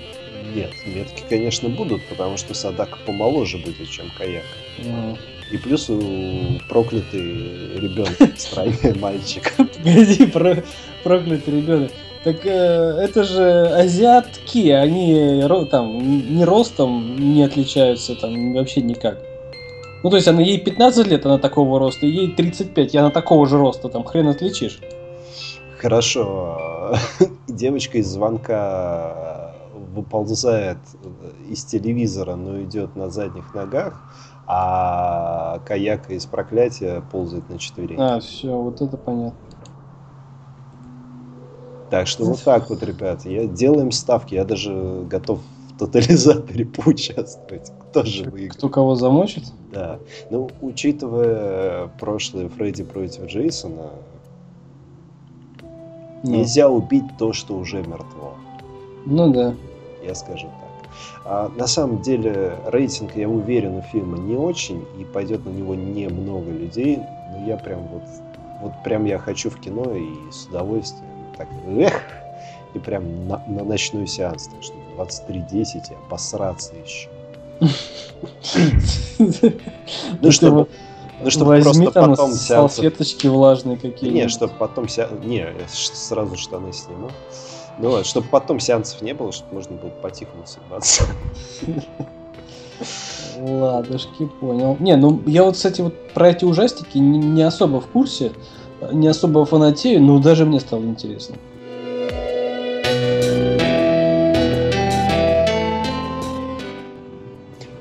Нет, 0.55 0.71
метки, 0.87 1.23
конечно, 1.29 1.69
будут, 1.69 2.03
потому 2.09 2.37
что 2.37 2.55
Садака 2.55 2.97
помоложе 3.05 3.59
будет, 3.59 3.89
чем 3.89 4.11
Каяк. 4.17 4.45
Mm. 4.79 5.17
И 5.51 5.57
плюс 5.57 5.89
у 5.91 6.59
проклятый 6.67 7.21
ребенок 7.79 8.17
в 8.19 8.39
стране 8.39 8.95
мальчик. 8.99 9.53
Погоди, 9.55 10.25
про... 10.25 10.63
проклятый 11.03 11.57
ребенок. 11.57 11.91
Так 12.23 12.45
э, 12.45 12.49
это 12.49 13.23
же 13.23 13.67
азиатки, 13.67 14.69
они 14.69 15.43
там 15.69 16.35
не 16.35 16.45
ростом 16.45 17.17
не 17.17 17.43
отличаются 17.43 18.15
там 18.15 18.53
вообще 18.53 18.81
никак. 18.81 19.17
Ну, 20.03 20.09
то 20.09 20.17
есть 20.17 20.27
она 20.27 20.41
ей 20.41 20.59
15 20.59 21.07
лет, 21.07 21.25
она 21.25 21.37
такого 21.37 21.79
роста, 21.79 22.05
ей 22.05 22.31
35, 22.31 22.93
и 22.93 22.97
она 22.97 23.09
такого 23.09 23.47
же 23.47 23.57
роста, 23.57 23.89
там 23.89 24.03
хрен 24.03 24.27
отличишь. 24.27 24.79
Хорошо. 25.77 26.95
Девочка 27.47 27.97
из 27.97 28.07
звонка 28.07 29.53
выползает 29.93 30.77
из 31.49 31.63
телевизора, 31.65 32.35
но 32.35 32.61
идет 32.63 32.95
на 32.95 33.09
задних 33.09 33.53
ногах, 33.53 34.01
а 34.47 35.59
каяка 35.65 36.13
из 36.13 36.25
проклятия 36.25 37.01
ползает 37.11 37.49
на 37.49 37.57
четвереньках. 37.57 38.11
А, 38.11 38.19
все, 38.19 38.57
вот 38.57 38.81
это 38.81 38.97
понятно. 38.97 39.37
Так 41.93 42.07
что 42.07 42.25
вот 42.25 42.39
так 42.39 42.71
вот, 42.71 42.81
ребят, 42.81 43.23
я 43.23 43.45
делаем 43.45 43.91
ставки, 43.91 44.33
я 44.33 44.45
даже 44.45 45.05
готов 45.07 45.41
в 45.69 45.77
тотализаторе 45.77 46.65
поучаствовать. 46.83 47.71
Кто 47.91 48.03
же 48.03 48.23
выиграет? 48.23 48.53
Кто 48.53 48.67
кого 48.67 48.95
замочит? 48.95 49.43
Да. 49.71 49.99
Ну, 50.31 50.49
учитывая 50.61 51.91
прошлое 51.99 52.49
Фредди 52.49 52.83
против 52.83 53.27
Джейсона, 53.27 53.91
ну. 56.23 56.31
нельзя 56.31 56.67
убить 56.67 57.05
то, 57.19 57.31
что 57.31 57.53
уже 57.53 57.83
мертво. 57.83 58.33
Ну 59.05 59.31
да. 59.31 59.53
Я 60.03 60.15
скажу 60.15 60.47
так. 60.47 60.89
А, 61.25 61.51
на 61.55 61.67
самом 61.67 62.01
деле 62.01 62.55
рейтинг, 62.65 63.15
я 63.15 63.29
уверен, 63.29 63.75
у 63.75 63.81
фильма 63.83 64.17
не 64.17 64.35
очень, 64.35 64.83
и 64.99 65.03
пойдет 65.03 65.45
на 65.45 65.49
него 65.51 65.75
немного 65.75 66.49
людей, 66.49 66.97
но 66.97 67.45
я 67.45 67.55
прям 67.55 67.81
вот, 67.89 68.03
вот 68.63 68.71
прям 68.83 69.05
я 69.05 69.19
хочу 69.19 69.51
в 69.51 69.59
кино 69.59 69.93
и 69.93 70.31
с 70.31 70.47
удовольствием 70.47 71.13
так, 71.37 71.47
эх, 71.67 72.01
и 72.73 72.79
прям 72.79 73.27
на, 73.27 73.43
на 73.47 73.63
ночной 73.63 74.07
сеанс, 74.07 74.47
так 74.47 74.63
что 74.63 74.75
23.10 74.97 75.91
и 75.91 75.95
обосраться 76.05 76.73
еще. 76.83 77.09
Ну, 80.21 80.31
чтобы... 80.31 80.67
Ну, 81.23 81.29
чтобы 81.29 81.61
Возьми 81.61 81.85
просто 81.85 81.91
там 81.91 82.09
потом 82.11 82.31
салфеточки 82.31 83.27
влажные 83.27 83.77
какие 83.77 84.09
Не, 84.09 84.27
чтобы 84.27 84.53
потом 84.59 84.87
Не, 85.23 85.47
сразу 85.67 86.35
штаны 86.35 86.73
сниму. 86.73 87.11
Ну 87.79 87.89
вот, 87.89 88.05
чтобы 88.05 88.27
потом 88.27 88.59
сеансов 88.59 89.01
не 89.01 89.13
было, 89.13 89.31
чтобы 89.31 89.55
можно 89.55 89.75
было 89.77 89.89
по-тихому 89.89 90.43
съебаться. 90.45 91.05
Ладушки, 93.39 94.25
понял. 94.39 94.77
Не, 94.79 94.95
ну 94.95 95.21
я 95.25 95.43
вот, 95.43 95.55
кстати, 95.55 95.81
вот 95.81 95.93
про 96.13 96.29
эти 96.29 96.45
ужастики 96.45 96.97
не, 96.97 97.17
не 97.17 97.43
особо 97.43 97.79
в 97.79 97.87
курсе, 97.87 98.31
не 98.91 99.07
особо 99.07 99.45
фанатею, 99.45 100.01
но 100.01 100.19
даже 100.19 100.45
мне 100.45 100.59
стало 100.59 100.83
интересно. 100.83 101.35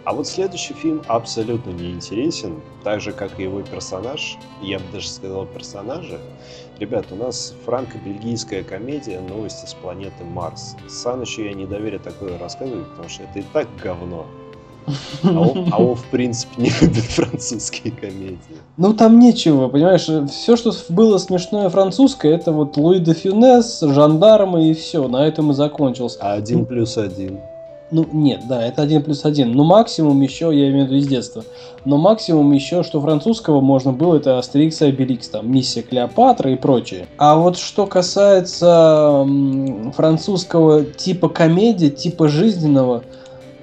А 0.04 0.14
вот 0.14 0.26
следующий 0.26 0.74
фильм 0.74 1.00
абсолютно 1.06 1.70
не 1.70 1.92
интересен, 1.92 2.60
так 2.84 3.00
же, 3.00 3.12
как 3.12 3.40
и 3.40 3.44
его 3.44 3.62
персонаж. 3.62 4.36
Я 4.60 4.78
бы 4.78 4.84
даже 4.92 5.08
сказал 5.08 5.46
персонажи. 5.46 6.20
Ребят, 6.78 7.06
у 7.12 7.14
нас 7.14 7.54
франко-бельгийская 7.64 8.62
комедия 8.62 9.20
«Новости 9.20 9.64
с 9.64 9.72
планеты 9.72 10.24
Марс». 10.24 10.76
Санычу 10.86 11.42
я 11.42 11.54
не 11.54 11.64
доверю 11.64 11.98
такое 11.98 12.36
рассказывать, 12.38 12.88
потому 12.90 13.08
что 13.08 13.22
это 13.22 13.38
и 13.38 13.44
так 13.54 13.68
говно. 13.82 14.26
А 15.22 15.40
он, 15.40 15.68
а 15.70 15.82
он, 15.82 15.94
в 15.94 16.04
принципе, 16.06 16.62
не 16.62 16.72
любит 16.80 17.04
французские 17.04 17.92
комедии. 17.92 18.38
Ну, 18.76 18.92
там 18.94 19.18
нечего, 19.18 19.68
понимаешь, 19.68 20.08
все, 20.30 20.56
что 20.56 20.72
было 20.88 21.18
смешное 21.18 21.68
французское, 21.68 22.34
это 22.34 22.52
вот 22.52 22.76
Луи 22.76 22.98
де 22.98 23.14
Фюнес, 23.14 23.80
жандармы 23.80 24.70
и 24.70 24.74
все, 24.74 25.06
на 25.08 25.26
этом 25.26 25.50
и 25.50 25.54
закончился. 25.54 26.18
А 26.20 26.32
один 26.32 26.66
плюс 26.66 26.98
один. 26.98 27.38
Ну, 27.92 28.06
нет, 28.10 28.40
да, 28.48 28.64
это 28.64 28.80
один 28.80 29.02
плюс 29.02 29.26
один. 29.26 29.52
Но 29.52 29.64
максимум 29.64 30.22
еще, 30.22 30.46
я 30.46 30.70
имею 30.70 30.86
в 30.86 30.88
виду 30.88 30.96
из 30.96 31.06
детства, 31.06 31.44
но 31.84 31.98
максимум 31.98 32.50
еще, 32.52 32.82
что 32.82 33.02
французского 33.02 33.60
можно 33.60 33.92
было, 33.92 34.16
это 34.16 34.38
Астерикс 34.38 34.80
и 34.80 34.86
Обеликс, 34.86 35.28
там, 35.28 35.52
Миссия 35.52 35.82
Клеопатра 35.82 36.50
и 36.50 36.56
прочее. 36.56 37.06
А 37.18 37.36
вот 37.36 37.58
что 37.58 37.86
касается 37.86 39.26
французского 39.94 40.84
типа 40.84 41.28
комедии, 41.28 41.88
типа 41.88 42.28
жизненного, 42.28 43.04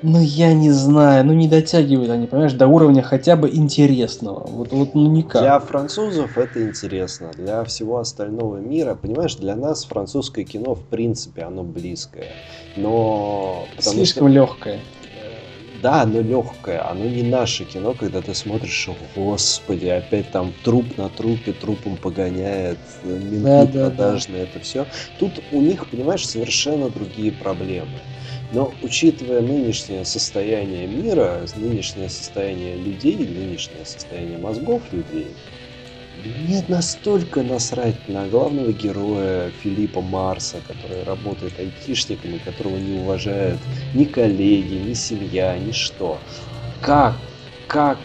ну, 0.01 0.21
я 0.21 0.53
не 0.53 0.71
знаю, 0.71 1.25
ну 1.25 1.33
не 1.33 1.47
дотягивают 1.47 2.09
они, 2.09 2.27
понимаешь, 2.27 2.53
до 2.53 2.67
уровня 2.67 3.01
хотя 3.01 3.35
бы 3.35 3.49
интересного. 3.49 4.47
Вот, 4.47 4.71
вот 4.71 4.95
ну 4.95 5.09
никак. 5.09 5.41
Для 5.41 5.59
французов 5.59 6.37
это 6.37 6.63
интересно, 6.63 7.31
для 7.35 7.63
всего 7.63 7.99
остального 7.99 8.57
мира, 8.57 8.95
понимаешь, 8.95 9.35
для 9.35 9.55
нас 9.55 9.85
французское 9.85 10.45
кино 10.45 10.75
в 10.75 10.83
принципе 10.83 11.43
оно 11.43 11.63
близкое, 11.63 12.29
но 12.75 13.65
слишком 13.79 14.27
что... 14.27 14.35
легкое. 14.35 14.75
Э, 14.75 15.79
да, 15.81 16.03
оно 16.03 16.21
легкое, 16.21 16.89
оно 16.89 17.05
не 17.05 17.23
наше 17.23 17.65
кино, 17.65 17.93
когда 17.93 18.21
ты 18.21 18.33
смотришь, 18.33 18.89
господи, 19.15 19.87
опять 19.87 20.31
там 20.31 20.53
труп 20.63 20.85
на 20.97 21.09
трупе, 21.09 21.51
трупом 21.53 21.97
погоняет, 21.97 22.79
менты 23.03 23.73
да, 23.73 23.89
да, 23.89 23.89
продажные, 23.89 24.43
да. 24.43 24.49
это 24.49 24.59
все. 24.59 24.85
Тут 25.19 25.33
у 25.51 25.61
них, 25.61 25.87
понимаешь, 25.87 26.27
совершенно 26.27 26.89
другие 26.89 27.31
проблемы. 27.31 27.99
Но 28.51 28.73
учитывая 28.81 29.41
нынешнее 29.41 30.05
состояние 30.05 30.87
мира, 30.87 31.45
нынешнее 31.55 32.09
состояние 32.09 32.75
людей, 32.75 33.17
нынешнее 33.17 33.85
состояние 33.85 34.39
мозгов 34.39 34.81
людей, 34.91 35.27
мне 36.25 36.63
настолько 36.67 37.43
насрать 37.43 38.09
на 38.09 38.27
главного 38.27 38.73
героя 38.73 39.51
Филиппа 39.63 40.01
Марса, 40.01 40.57
который 40.67 41.03
работает 41.03 41.57
айтишником 41.59 42.35
и 42.35 42.39
которого 42.39 42.77
не 42.77 42.99
уважают 42.99 43.59
ни 43.93 44.05
коллеги, 44.05 44.73
ни 44.75 44.93
семья, 44.93 45.57
ни 45.57 45.71
что. 45.71 46.19
Как, 46.81 47.15
как 47.67 47.99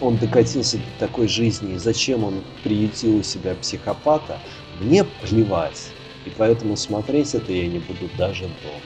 он 0.00 0.16
докатился 0.16 0.78
до 0.78 0.90
такой 0.98 1.28
жизни 1.28 1.74
и 1.74 1.78
зачем 1.78 2.24
он 2.24 2.42
приютил 2.62 3.18
у 3.18 3.22
себя 3.22 3.54
психопата, 3.54 4.40
мне 4.80 5.04
плевать. 5.04 5.90
И 6.24 6.30
поэтому 6.30 6.76
смотреть 6.76 7.34
это 7.34 7.52
я 7.52 7.68
не 7.68 7.78
буду 7.78 8.08
даже 8.16 8.44
дома. 8.62 8.80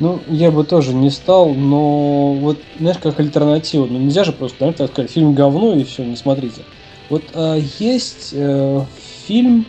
Ну, 0.00 0.20
я 0.26 0.50
бы 0.50 0.64
тоже 0.64 0.92
не 0.92 1.10
стал, 1.10 1.54
но 1.54 2.32
вот, 2.34 2.58
знаешь, 2.78 2.98
как 2.98 3.20
альтернатива. 3.20 3.86
Ну, 3.86 3.98
нельзя 3.98 4.24
же 4.24 4.32
просто, 4.32 4.56
наверное, 4.60 4.88
сказать, 4.88 5.10
фильм 5.10 5.34
говно 5.34 5.74
и 5.74 5.84
все, 5.84 6.04
не 6.04 6.16
смотрите. 6.16 6.62
Вот 7.10 7.22
а, 7.34 7.56
есть 7.78 8.30
э, 8.32 8.80
фильм 9.26 9.66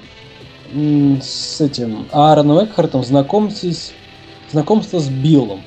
с 0.73 1.61
этим 1.61 2.07
Аароном 2.11 2.63
Экхартом 2.65 3.03
«Знакомьтесь, 3.03 3.93
знакомство 4.51 4.99
с 4.99 5.09
Биллом». 5.09 5.61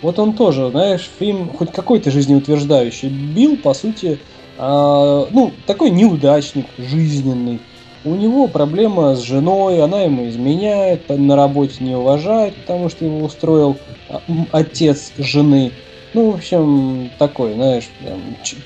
Вот 0.00 0.18
он 0.18 0.32
тоже, 0.32 0.70
знаешь, 0.70 1.08
фильм 1.18 1.50
хоть 1.50 1.70
какой-то 1.70 2.10
жизнеутверждающий. 2.10 3.08
Билл, 3.08 3.56
по 3.56 3.74
сути, 3.74 4.18
э, 4.58 5.26
ну, 5.30 5.52
такой 5.66 5.90
неудачник, 5.90 6.66
жизненный 6.78 7.60
у 8.04 8.14
него 8.14 8.48
проблема 8.48 9.14
с 9.14 9.20
женой, 9.20 9.82
она 9.82 10.02
ему 10.02 10.28
изменяет, 10.28 11.08
на 11.08 11.36
работе 11.36 11.82
не 11.84 11.94
уважает, 11.94 12.54
потому 12.56 12.88
что 12.88 13.04
его 13.04 13.24
устроил 13.24 13.76
а, 14.08 14.20
отец 14.50 15.12
жены. 15.18 15.72
Ну, 16.14 16.30
в 16.30 16.34
общем, 16.34 17.10
такой, 17.18 17.54
знаешь, 17.54 17.88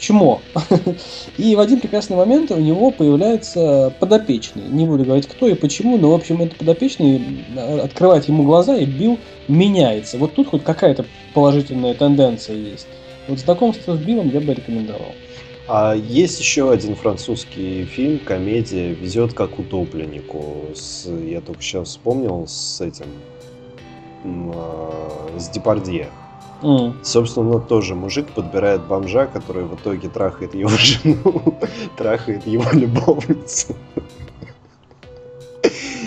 чмо. 0.00 0.40
И 1.38 1.54
в 1.54 1.60
один 1.60 1.78
прекрасный 1.80 2.16
момент 2.16 2.50
у 2.50 2.58
него 2.58 2.90
появляется 2.90 3.92
подопечный. 4.00 4.64
Не 4.68 4.84
буду 4.84 5.04
говорить 5.04 5.28
кто 5.28 5.46
и 5.46 5.54
почему, 5.54 5.96
но, 5.96 6.10
в 6.10 6.14
общем, 6.14 6.42
этот 6.42 6.58
подопечный 6.58 7.22
а, 7.56 7.82
открывает 7.84 8.26
ему 8.26 8.42
глаза, 8.42 8.76
и 8.76 8.84
Билл 8.84 9.18
меняется. 9.48 10.18
Вот 10.18 10.34
тут 10.34 10.48
хоть 10.48 10.64
какая-то 10.64 11.04
положительная 11.34 11.94
тенденция 11.94 12.56
есть. 12.56 12.88
Вот 13.28 13.38
знакомство 13.38 13.96
с 13.96 13.98
Биллом 13.98 14.30
я 14.30 14.40
бы 14.40 14.54
рекомендовал. 14.54 15.12
А 15.68 15.94
есть 15.94 16.38
еще 16.38 16.70
один 16.70 16.94
французский 16.94 17.84
фильм, 17.86 18.20
комедия 18.20 18.92
«Везет 18.92 19.34
как 19.34 19.58
утопленнику». 19.58 20.66
С, 20.74 21.06
я 21.08 21.40
только 21.40 21.60
сейчас 21.60 21.88
вспомнил 21.88 22.46
с 22.46 22.80
этим, 22.80 23.06
э, 24.22 25.38
с 25.38 25.48
Депардье. 25.48 26.08
Mm. 26.62 26.94
Собственно, 27.02 27.58
тоже 27.58 27.96
мужик 27.96 28.28
подбирает 28.28 28.82
бомжа, 28.86 29.26
который 29.26 29.64
в 29.64 29.74
итоге 29.74 30.08
трахает 30.08 30.54
его 30.54 30.70
жену, 30.78 31.58
трахает 31.96 32.46
его 32.46 32.64
любовницу. 32.72 33.74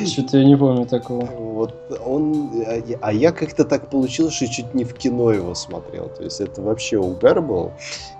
Что-то 0.06 0.38
я 0.38 0.46
не 0.46 0.56
помню 0.56 0.86
такого. 0.86 1.26
Вот 1.60 2.02
он... 2.06 2.64
А 3.02 3.12
я 3.12 3.34
как-то 3.34 3.66
так 3.66 3.90
получилось, 3.90 4.34
что 4.34 4.48
чуть 4.48 4.74
не 4.74 4.86
в 4.86 4.94
кино 4.94 5.34
его 5.34 5.54
смотрел. 5.56 6.08
То 6.08 6.24
есть 6.24 6.40
это 6.40 6.62
вообще 6.62 6.98
угар 6.98 7.42
был. 7.42 7.74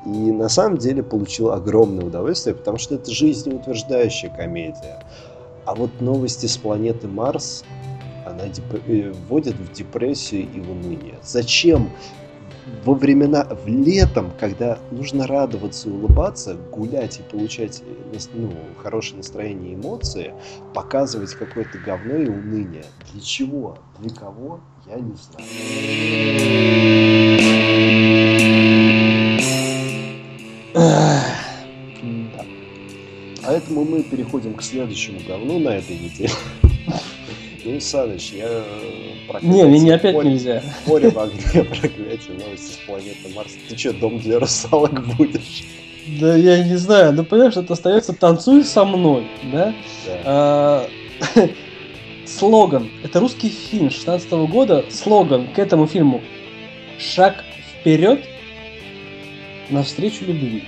И 0.06 0.10
на 0.10 0.50
самом 0.50 0.78
деле 0.78 1.04
получил 1.04 1.52
огромное 1.52 2.06
удовольствие, 2.06 2.54
потому 2.54 2.78
что 2.78 2.96
это 2.96 3.10
жизнеутверждающая 3.10 4.30
комедия. 4.30 5.06
А 5.66 5.74
вот 5.74 6.02
новости 6.02 6.48
с 6.48 6.58
планеты 6.58 7.08
Марс, 7.08 7.64
она 8.26 8.48
деп... 8.48 8.66
Э, 8.88 9.14
вводит 9.30 9.56
в 9.56 9.72
депрессию 9.72 10.42
и 10.42 10.60
в 10.60 10.70
уныние. 10.72 11.16
Зачем 11.24 11.92
во 12.84 12.94
времена, 12.94 13.46
в 13.46 13.68
летом, 13.68 14.32
когда 14.40 14.80
нужно 14.92 15.28
радоваться 15.28 15.90
и 15.90 15.92
улыбаться, 15.92 16.56
гулять 16.72 17.20
и 17.20 17.24
получать 17.24 17.84
ну, 18.34 18.54
хорошее 18.78 19.18
настроение 19.18 19.74
и 19.74 19.76
эмоции, 19.76 20.34
показывать 20.74 21.34
какое-то 21.34 21.78
говно 21.80 22.16
и 22.16 22.28
уныние. 22.28 22.86
Для 23.12 23.22
чего? 23.22 23.78
Для 24.00 24.10
кого? 24.16 24.60
Я 24.88 24.96
не 24.96 25.16
знаю. 25.16 25.46
Поэтому 33.44 33.84
мы 33.84 34.04
переходим 34.04 34.54
к 34.54 34.62
следующему 34.62 35.20
говну 35.28 35.60
на 35.60 35.70
этой 35.70 35.98
неделе. 35.98 36.32
Ну, 37.70 37.80
Саныч, 37.80 38.32
я 38.32 38.48
э, 38.48 39.40
Не, 39.44 39.64
мне 39.66 39.94
опять 39.94 40.16
море, 40.16 40.32
нельзя. 40.32 40.64
Море 40.88 41.10
в 41.10 41.20
огне, 41.20 41.64
проклятие, 41.64 42.38
новости 42.40 42.74
с 42.74 42.78
планеты 42.78 43.30
Марс. 43.36 43.52
Ты 43.68 43.78
что, 43.78 43.94
дом 43.94 44.18
для 44.20 44.40
русалок 44.40 45.06
будешь? 45.16 45.66
Да 46.20 46.36
я 46.36 46.64
не 46.64 46.76
знаю, 46.78 47.14
ну 47.14 47.24
понимаешь, 47.24 47.56
это 47.56 47.74
остается 47.74 48.14
«Танцуй 48.14 48.64
со 48.64 48.84
мной», 48.86 49.28
да? 49.44 49.76
да. 50.08 50.22
А, 50.26 50.90
слоган, 52.26 52.90
это 53.04 53.20
русский 53.20 53.50
фильм 53.50 53.92
16 53.92 54.32
года, 54.32 54.84
слоган 54.90 55.48
к 55.54 55.60
этому 55.60 55.86
фильму 55.86 56.22
«Шаг 56.98 57.44
вперед 57.80 58.26
навстречу 59.70 60.26
любви». 60.26 60.64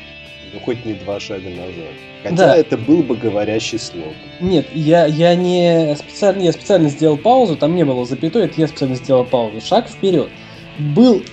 Ну 0.53 0.59
хоть 0.59 0.85
не 0.85 0.93
два 0.93 1.19
шага 1.19 1.49
назад. 1.49 2.10
Хотя 2.23 2.35
да. 2.35 2.55
это 2.55 2.77
был 2.77 3.01
бы 3.01 3.15
говорящий 3.15 3.79
слог. 3.79 4.13
Нет, 4.39 4.67
я, 4.73 5.05
я 5.07 5.35
не 5.35 5.95
специально, 5.95 6.41
я 6.41 6.51
специально 6.51 6.89
сделал 6.89 7.17
паузу, 7.17 7.55
там 7.55 7.75
не 7.75 7.83
было 7.83 8.05
запятой, 8.05 8.45
это 8.45 8.61
я 8.61 8.67
специально 8.67 8.95
сделал 8.95 9.25
паузу. 9.25 9.59
Шаг 9.61 9.89
вперед. 9.89 10.29
Был 10.77 11.23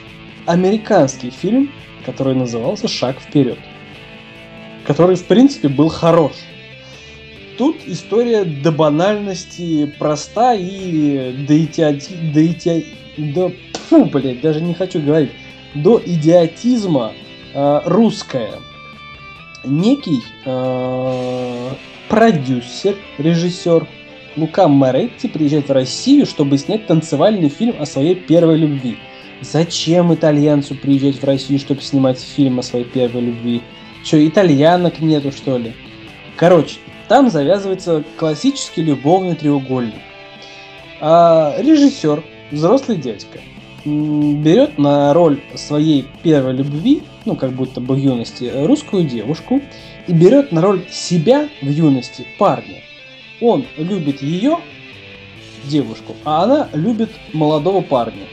американский 0.46 1.31
фильм, 1.31 1.70
который 2.07 2.35
назывался 2.35 2.88
Шаг 2.88 3.20
вперед. 3.20 3.59
Который, 4.87 5.16
в 5.16 5.24
принципе, 5.24 5.68
был 5.68 5.90
хорош. 5.90 6.33
Тут 7.59 7.77
история 7.87 8.44
до 8.44 8.72
банальности 8.72 9.92
проста 9.98 10.55
и 10.55 11.33
до 11.46 11.59
идиоти... 11.59 12.12
до 12.33 12.46
идиоти... 12.46 12.87
до... 13.18 13.53
Фу, 13.90 14.07
блядь, 14.07 14.40
даже 14.40 14.62
не 14.62 14.72
хочу 14.72 15.03
говорить. 15.03 15.33
До 15.74 16.01
идиотизма 16.03 17.12
э, 17.53 17.81
русская 17.85 18.53
некий 19.68 20.22
э, 20.44 21.70
продюсер, 22.09 22.96
режиссер 23.18 23.87
Лука 24.37 24.68
Моретти 24.68 25.28
приезжает 25.28 25.68
в 25.68 25.72
Россию, 25.72 26.26
чтобы 26.26 26.59
снять 26.59 26.87
танцевальный 26.87 27.48
фильм 27.48 27.76
о 27.81 27.87
своей 27.87 28.14
первой 28.14 28.57
любви. 28.57 28.96
Зачем 29.40 30.12
итальянцу 30.14 30.74
приезжать 30.74 31.20
в 31.20 31.24
Россию, 31.24 31.59
чтобы 31.59 31.81
снимать 31.81 32.20
фильм 32.20 32.59
о 32.59 32.62
своей 32.62 32.85
первой 32.85 33.22
любви? 33.22 33.62
Че, 34.04 34.26
итальянок 34.26 35.00
нету, 35.00 35.33
что 35.33 35.59
ли? 35.59 35.74
Короче, 36.37 36.76
там 37.09 37.31
завязывается 37.31 38.04
классический 38.16 38.83
любовный 38.83 39.35
треугольник. 39.35 39.94
А 41.00 41.54
режиссер, 41.59 42.22
взрослый 42.50 42.96
дядька, 42.96 43.38
берет 43.85 44.78
на 44.78 45.12
роль 45.14 45.40
своей 45.54 46.07
первой 46.22 46.54
любви 46.54 47.02
ну, 47.29 47.37
как 47.37 47.53
будто 47.53 47.81
бы 47.81 47.95
в 47.95 47.99
юности, 47.99 48.51
русскую 48.55 49.05
девушку 49.05 49.61
и 50.07 50.12
берет 50.12 50.51
на 50.51 50.62
роль 50.62 50.85
себя 50.91 51.49
в 51.61 51.69
юности 51.69 52.27
парня. 52.38 52.83
Он 53.41 53.67
любит 53.77 54.23
ее, 54.23 54.57
девушку, 55.64 56.17
а 56.25 56.45
она 56.45 56.69
любит 56.73 57.11
молодого 57.35 57.83
парня. 57.83 58.25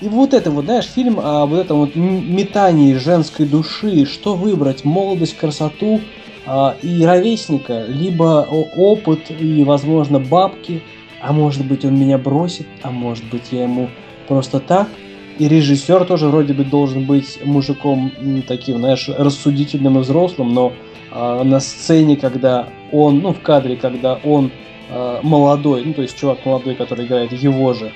И 0.00 0.08
вот 0.08 0.34
это 0.34 0.50
вот, 0.50 0.64
знаешь, 0.64 0.86
фильм 0.86 1.20
о 1.20 1.46
вот 1.46 1.60
этом 1.60 1.78
вот 1.78 1.94
метании 1.94 2.94
женской 2.94 3.46
души, 3.46 4.04
что 4.04 4.34
выбрать, 4.34 4.84
молодость, 4.84 5.36
красоту 5.36 6.00
а, 6.44 6.74
и 6.82 7.04
ровесника, 7.04 7.84
либо 7.86 8.44
опыт 8.76 9.30
и, 9.30 9.62
возможно, 9.62 10.18
бабки, 10.18 10.82
а 11.20 11.32
может 11.32 11.64
быть 11.64 11.84
он 11.84 11.96
меня 11.96 12.18
бросит, 12.18 12.66
а 12.82 12.90
может 12.90 13.24
быть 13.26 13.52
я 13.52 13.62
ему 13.62 13.88
просто 14.26 14.58
так– 14.58 14.88
и 15.38 15.48
режиссер 15.48 16.04
тоже 16.04 16.28
вроде 16.28 16.52
бы 16.52 16.64
должен 16.64 17.04
быть 17.04 17.38
мужиком 17.44 18.12
таким, 18.46 18.78
знаешь, 18.78 19.08
рассудительным 19.08 19.98
и 19.98 20.00
взрослым, 20.00 20.52
но 20.52 20.72
э, 21.10 21.42
на 21.42 21.60
сцене, 21.60 22.16
когда 22.16 22.68
он, 22.90 23.20
ну, 23.20 23.32
в 23.32 23.40
кадре, 23.40 23.76
когда 23.76 24.18
он 24.24 24.50
э, 24.90 25.20
молодой, 25.22 25.84
ну, 25.84 25.94
то 25.94 26.02
есть 26.02 26.18
чувак 26.18 26.44
молодой, 26.44 26.74
который 26.74 27.06
играет 27.06 27.32
его 27.32 27.72
же, 27.72 27.92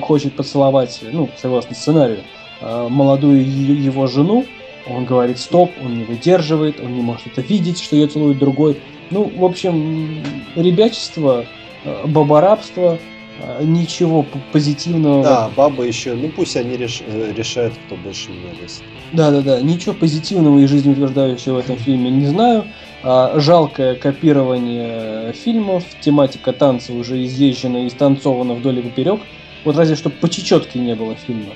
хочет 0.00 0.34
поцеловать, 0.34 1.00
ну, 1.12 1.28
согласно 1.36 1.74
сценарию, 1.74 2.20
э, 2.60 2.86
молодую 2.88 3.44
его 3.44 4.06
жену, 4.06 4.44
он 4.88 5.04
говорит 5.04 5.38
стоп, 5.38 5.70
он 5.84 5.98
не 5.98 6.04
выдерживает, 6.04 6.80
он 6.80 6.94
не 6.94 7.02
может 7.02 7.26
это 7.26 7.42
видеть, 7.42 7.80
что 7.80 7.96
ее 7.96 8.06
целует 8.06 8.38
другой. 8.38 8.80
Ну, 9.10 9.30
в 9.36 9.44
общем, 9.44 10.22
ребячество, 10.54 11.44
бабарабство, 12.06 12.98
ничего 13.60 14.24
позитивного. 14.52 15.22
Да, 15.22 15.50
баба 15.56 15.84
еще, 15.84 16.14
ну 16.14 16.28
пусть 16.28 16.56
они 16.56 16.76
реш, 16.76 17.02
э, 17.06 17.32
решают, 17.36 17.74
кто 17.86 17.96
больше 17.96 18.30
милость. 18.30 18.82
Да, 19.12 19.30
да, 19.30 19.40
да. 19.40 19.60
Ничего 19.60 19.94
позитивного 19.94 20.58
и 20.58 20.66
жизнеутверждающего 20.66 21.56
в 21.56 21.58
этом 21.58 21.76
фильме 21.76 22.10
не 22.10 22.26
знаю. 22.26 22.64
А, 23.02 23.38
жалкое 23.38 23.94
копирование 23.94 25.32
фильмов, 25.32 25.84
тематика 26.00 26.52
танца 26.52 26.92
уже 26.92 27.24
изъезжена 27.24 27.86
и 27.86 27.90
станцована 27.90 28.54
вдоль 28.54 28.80
и 28.80 28.82
поперек. 28.82 29.20
Вот 29.64 29.76
разве 29.76 29.96
что 29.96 30.10
по 30.10 30.28
чечетке 30.28 30.78
не 30.78 30.94
было 30.94 31.14
фильма. 31.14 31.54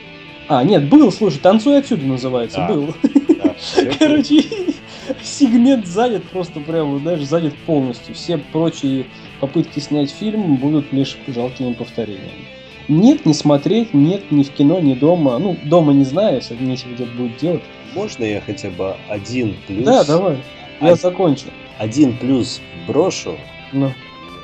А, 0.48 0.62
нет, 0.64 0.88
был, 0.88 1.10
слушай, 1.12 1.38
«Танцуй 1.38 1.78
отсюда» 1.78 2.04
называется, 2.04 2.58
да. 2.58 2.68
был. 2.68 2.94
Да, 3.42 3.54
Короче, 3.98 4.44
сегмент 5.22 5.86
занят 5.86 6.24
просто 6.24 6.60
прямо, 6.60 6.98
знаешь, 6.98 7.22
занят 7.22 7.54
полностью. 7.66 8.14
Все 8.14 8.38
прочие 8.38 9.06
попытки 9.42 9.80
снять 9.80 10.12
фильм 10.12 10.54
будут 10.54 10.92
лишь 10.92 11.18
жалкими 11.26 11.72
повторениями. 11.72 12.46
Нет, 12.86 13.26
не 13.26 13.34
смотреть, 13.34 13.92
нет, 13.92 14.30
ни 14.30 14.44
в 14.44 14.50
кино, 14.52 14.78
ни 14.78 14.94
дома. 14.94 15.36
Ну, 15.38 15.56
дома 15.64 15.92
не 15.92 16.04
знаю, 16.04 16.36
если 16.36 16.54
нечего 16.54 16.90
где-то 16.94 17.10
будет 17.10 17.36
делать. 17.38 17.62
Можно 17.92 18.22
я 18.22 18.40
хотя 18.40 18.70
бы 18.70 18.94
один 19.08 19.56
плюс? 19.66 19.84
Да, 19.84 20.04
давай. 20.04 20.38
Я 20.80 20.94
закончу. 20.94 21.46
Один 21.76 22.16
плюс 22.16 22.60
брошу. 22.86 23.36
Ну. 23.72 23.92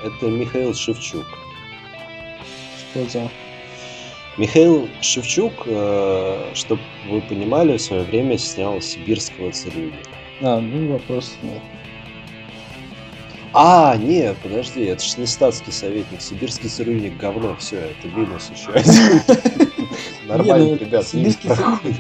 Это 0.05 0.27
Михаил 0.27 0.75
Шевчук. 0.75 1.27
Что 2.91 3.09
за? 3.09 3.29
Михаил 4.37 4.89
Шевчук, 5.01 5.53
э, 5.67 6.51
чтобы 6.55 6.83
вы 7.09 7.21
понимали, 7.21 7.77
в 7.77 7.81
свое 7.81 8.03
время 8.03 8.37
снял 8.37 8.81
сибирского 8.81 9.53
цирюльника. 9.53 10.11
А, 10.41 10.61
ну 10.61 10.93
вопрос 10.93 11.37
нет. 11.43 11.61
А, 13.61 13.97
нет, 13.97 14.37
подожди, 14.41 14.85
это 14.85 15.03
же 15.03 15.15
не 15.19 15.27
статский 15.27 15.73
советник, 15.73 16.21
сибирский 16.21 16.69
цирюльник 16.69 17.17
говно, 17.17 17.57
все, 17.59 17.79
это 17.79 18.07
минус 18.07 18.53
еще 18.55 18.71
один. 18.71 19.21
Нормально, 20.29 20.67
ну, 20.69 20.77
ребят, 20.77 21.05
сибирский 21.05 21.51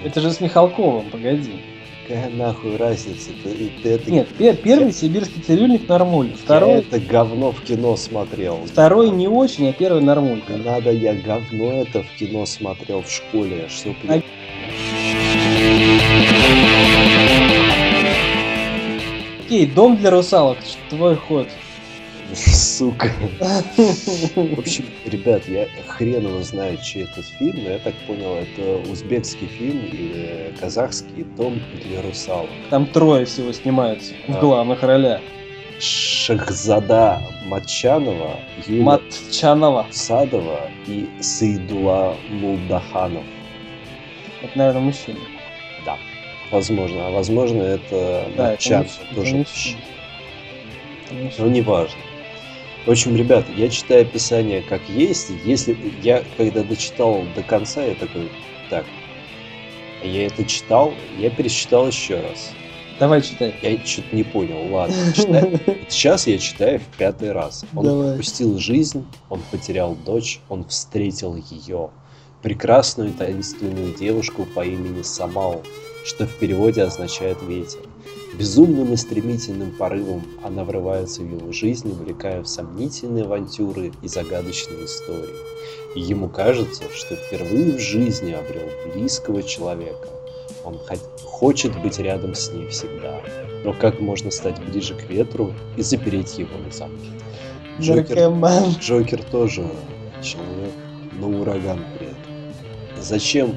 Это 0.05 0.21
же 0.21 0.31
с 0.31 0.41
Михалковым, 0.41 1.11
погоди. 1.11 1.61
Какая 2.07 2.31
нахуй 2.31 2.77
разница? 2.77 3.31
Ты 3.43 3.91
это... 3.91 4.09
Нет, 4.09 4.29
пер, 4.39 4.55
первый 4.55 4.93
сибирский 4.93 5.43
цирюльник 5.43 5.89
нормуль, 5.89 6.33
второй... 6.33 6.71
Я 6.71 6.79
это 6.79 7.01
говно 7.01 7.51
в 7.51 7.61
кино 7.63 7.97
смотрел. 7.97 8.61
Второй 8.65 9.11
не 9.11 9.27
очень, 9.27 9.69
а 9.69 9.73
первый 9.73 10.01
нормуль. 10.01 10.43
Не 10.49 10.59
надо, 10.59 10.93
я 10.93 11.15
говно 11.15 11.83
это 11.83 12.05
в 12.05 12.11
кино 12.17 12.47
смотрел 12.47 13.03
в 13.03 13.11
школе, 13.11 13.67
что... 13.69 13.93
Окей, 19.49 19.65
дом 19.65 19.97
для 19.97 20.11
русалок. 20.11 20.59
Твой 20.91 21.17
ход. 21.17 21.49
Сука. 22.35 23.11
В 24.37 24.59
общем, 24.59 24.85
ребят, 25.07 25.49
я 25.49 25.67
хрен 25.87 26.27
его 26.27 26.43
знаю, 26.43 26.77
чей 26.85 27.05
этот 27.05 27.25
фильм, 27.25 27.65
но 27.65 27.71
я 27.71 27.79
так 27.79 27.95
понял, 28.07 28.35
это 28.35 28.77
узбекский 28.91 29.47
фильм 29.47 29.79
или 29.87 30.53
казахский 30.61 31.25
дом 31.39 31.63
для 31.83 32.03
русалок. 32.03 32.51
Там 32.69 32.85
трое 32.85 33.25
всего 33.25 33.51
снимаются 33.53 34.13
в 34.27 34.39
главных 34.39 34.83
ролях. 34.83 35.23
Шахзада 35.81 37.23
Матчанова, 37.47 38.37
Юлия 38.67 38.83
Матчанова, 38.83 39.87
Садова 39.91 40.71
и 40.87 41.09
Саидула 41.21 42.19
Мулдаханов. 42.29 43.25
Это, 44.43 44.59
наверное, 44.59 44.83
мужчина. 44.83 45.21
Возможно. 46.51 47.09
А 47.09 47.11
возможно, 47.11 47.63
это 47.63 48.31
да, 48.37 48.51
матчан 48.51 48.83
это 48.83 49.15
тоже. 49.15 49.47
Но 51.39 51.47
не 51.47 51.61
важно. 51.63 51.99
В 52.87 52.91
общем, 52.91 53.17
ребят, 53.17 53.45
я 53.57 53.69
читаю 53.69 54.03
описание 54.03 54.63
как 54.63 54.81
есть. 54.89 55.31
Если 55.45 55.77
я, 56.03 56.23
когда 56.37 56.63
дочитал 56.63 57.23
до 57.35 57.43
конца, 57.43 57.85
я 57.85 57.95
такой, 57.95 58.31
так, 58.71 58.87
я 60.03 60.27
это 60.27 60.45
читал, 60.45 60.95
я 61.19 61.29
перечитал 61.29 61.89
еще 61.89 62.21
раз. 62.21 62.51
Давай 62.99 63.23
читай. 63.23 63.55
Я 63.63 63.79
что-то 63.85 64.17
не 64.17 64.25
понял, 64.25 64.73
ладно, 64.73 64.97
читай. 65.15 65.61
Сейчас 65.89 66.27
я 66.27 66.39
читаю 66.39 66.81
в 66.81 66.97
пятый 66.97 67.31
раз. 67.31 67.65
Он 67.77 67.85
Давай. 67.85 68.15
упустил 68.15 68.59
жизнь, 68.59 69.07
он 69.29 69.41
потерял 69.51 69.95
дочь, 69.95 70.41
он 70.49 70.65
встретил 70.65 71.37
ее. 71.37 71.91
Прекрасную 72.43 73.13
таинственную 73.13 73.95
девушку 73.95 74.47
по 74.53 74.65
имени 74.65 75.03
Самал, 75.03 75.63
что 76.09 76.27
в 76.27 76.35
переводе 76.37 76.83
означает 76.83 77.37
ветер. 77.43 77.81
Безумным 78.39 78.95
и 78.95 78.97
стремительным 78.97 79.73
порывом 79.73 80.23
она 80.43 80.65
врывается 80.65 81.21
в 81.21 81.31
его 81.31 81.53
жизнь, 81.53 81.91
увлекая 81.91 82.43
в 82.43 82.49
сомнительные 82.49 83.25
авантюры 83.25 83.93
и 84.03 84.09
загадочные 84.09 84.87
истории. 84.87 85.37
И 85.95 86.01
ему 86.01 86.31
кажется, 86.31 86.85
что 86.95 87.15
впервые 87.15 87.77
в 87.77 87.79
жизни 87.79 88.33
обрел 88.33 88.69
близкого 88.95 89.43
человека. 89.43 90.09
Он 90.65 90.79
хочет 91.25 91.79
быть 91.83 91.99
рядом 91.99 92.35
с 92.35 92.51
ней 92.53 92.69
всегда. 92.69 93.21
Но 93.65 93.75
как 93.75 94.01
можно 94.01 94.31
стать 94.31 94.59
ближе 94.65 94.95
к 94.95 95.11
ветру 95.11 95.53
и 95.77 95.83
запереть 95.83 96.39
его 96.39 96.57
на 96.57 96.73
замке? 96.73 97.11
Джокер. 97.81 98.17
Джокер 98.81 99.23
тоже 99.25 99.71
человек, 100.23 100.73
но 101.13 101.29
ураган 101.29 101.81
при 101.99 102.07
этом. 102.07 102.19
Зачем 103.03 103.55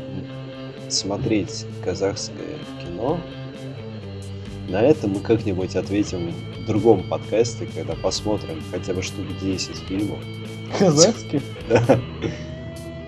смотреть 0.93 1.65
казахское 1.83 2.57
кино? 2.81 3.19
На 4.69 4.81
это 4.81 5.07
мы 5.07 5.19
как-нибудь 5.19 5.75
ответим 5.75 6.33
в 6.61 6.65
другом 6.65 7.03
подкасте, 7.03 7.67
когда 7.75 7.93
посмотрим 7.95 8.61
хотя 8.71 8.93
бы 8.93 9.01
штук 9.01 9.25
10 9.41 9.75
фильмов. 9.87 10.19
Казахский? 10.79 11.41
Да. 11.69 11.99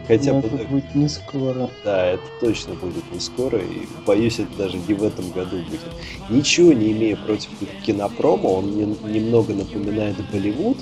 Хотя 0.07 0.33
Ну, 0.33 0.41
бы 0.41 0.47
это 0.47 0.67
будет 0.67 0.95
не 0.95 1.07
скоро. 1.07 1.69
Да, 1.85 2.05
это 2.07 2.23
точно 2.41 2.73
будет 2.73 3.09
не 3.13 3.19
скоро, 3.19 3.57
и 3.59 3.87
боюсь, 4.05 4.39
это 4.39 4.57
даже 4.57 4.77
не 4.77 4.93
в 4.93 5.03
этом 5.03 5.31
году 5.31 5.57
будет. 5.57 5.79
Ничего 6.29 6.73
не 6.73 6.91
имея 6.91 7.15
против 7.15 7.49
кинопрома, 7.85 8.47
он 8.47 8.71
мне 8.71 8.85
немного 8.85 9.53
напоминает 9.53 10.15
Болливуд, 10.31 10.77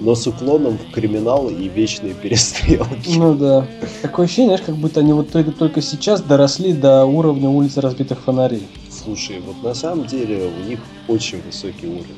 но 0.00 0.14
с 0.14 0.26
уклоном 0.26 0.78
в 0.78 0.90
криминал 0.92 1.48
и 1.50 1.68
вечные 1.68 2.14
перестрелки. 2.14 3.16
Ну 3.18 3.34
да. 3.34 3.66
Такое 4.02 4.26
ощущение, 4.26 4.48
знаешь, 4.56 4.66
как 4.66 4.76
будто 4.76 5.00
они 5.00 5.12
вот 5.12 5.30
только, 5.30 5.52
только 5.52 5.82
сейчас 5.82 6.22
доросли 6.22 6.72
до 6.72 7.04
уровня 7.04 7.48
улицы 7.48 7.80
разбитых 7.80 8.20
фонарей. 8.20 8.66
Слушай, 8.90 9.40
вот 9.40 9.62
на 9.62 9.74
самом 9.74 10.06
деле 10.06 10.46
у 10.46 10.64
них 10.68 10.80
очень 11.08 11.40
высокий 11.42 11.86
уровень 11.86 12.16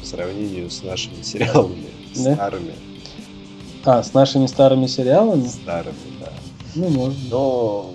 по 0.00 0.06
сравнению 0.06 0.70
с 0.70 0.82
нашими 0.82 1.22
сериалами, 1.22 1.86
Да? 2.16 2.34
старыми, 2.34 2.72
А, 3.84 4.02
с 4.02 4.14
нашими 4.14 4.46
старыми 4.46 4.86
сериалами? 4.86 5.46
старыми, 5.46 5.94
да. 6.20 6.32
Ну, 6.74 6.88
может. 6.88 7.18
Но 7.30 7.90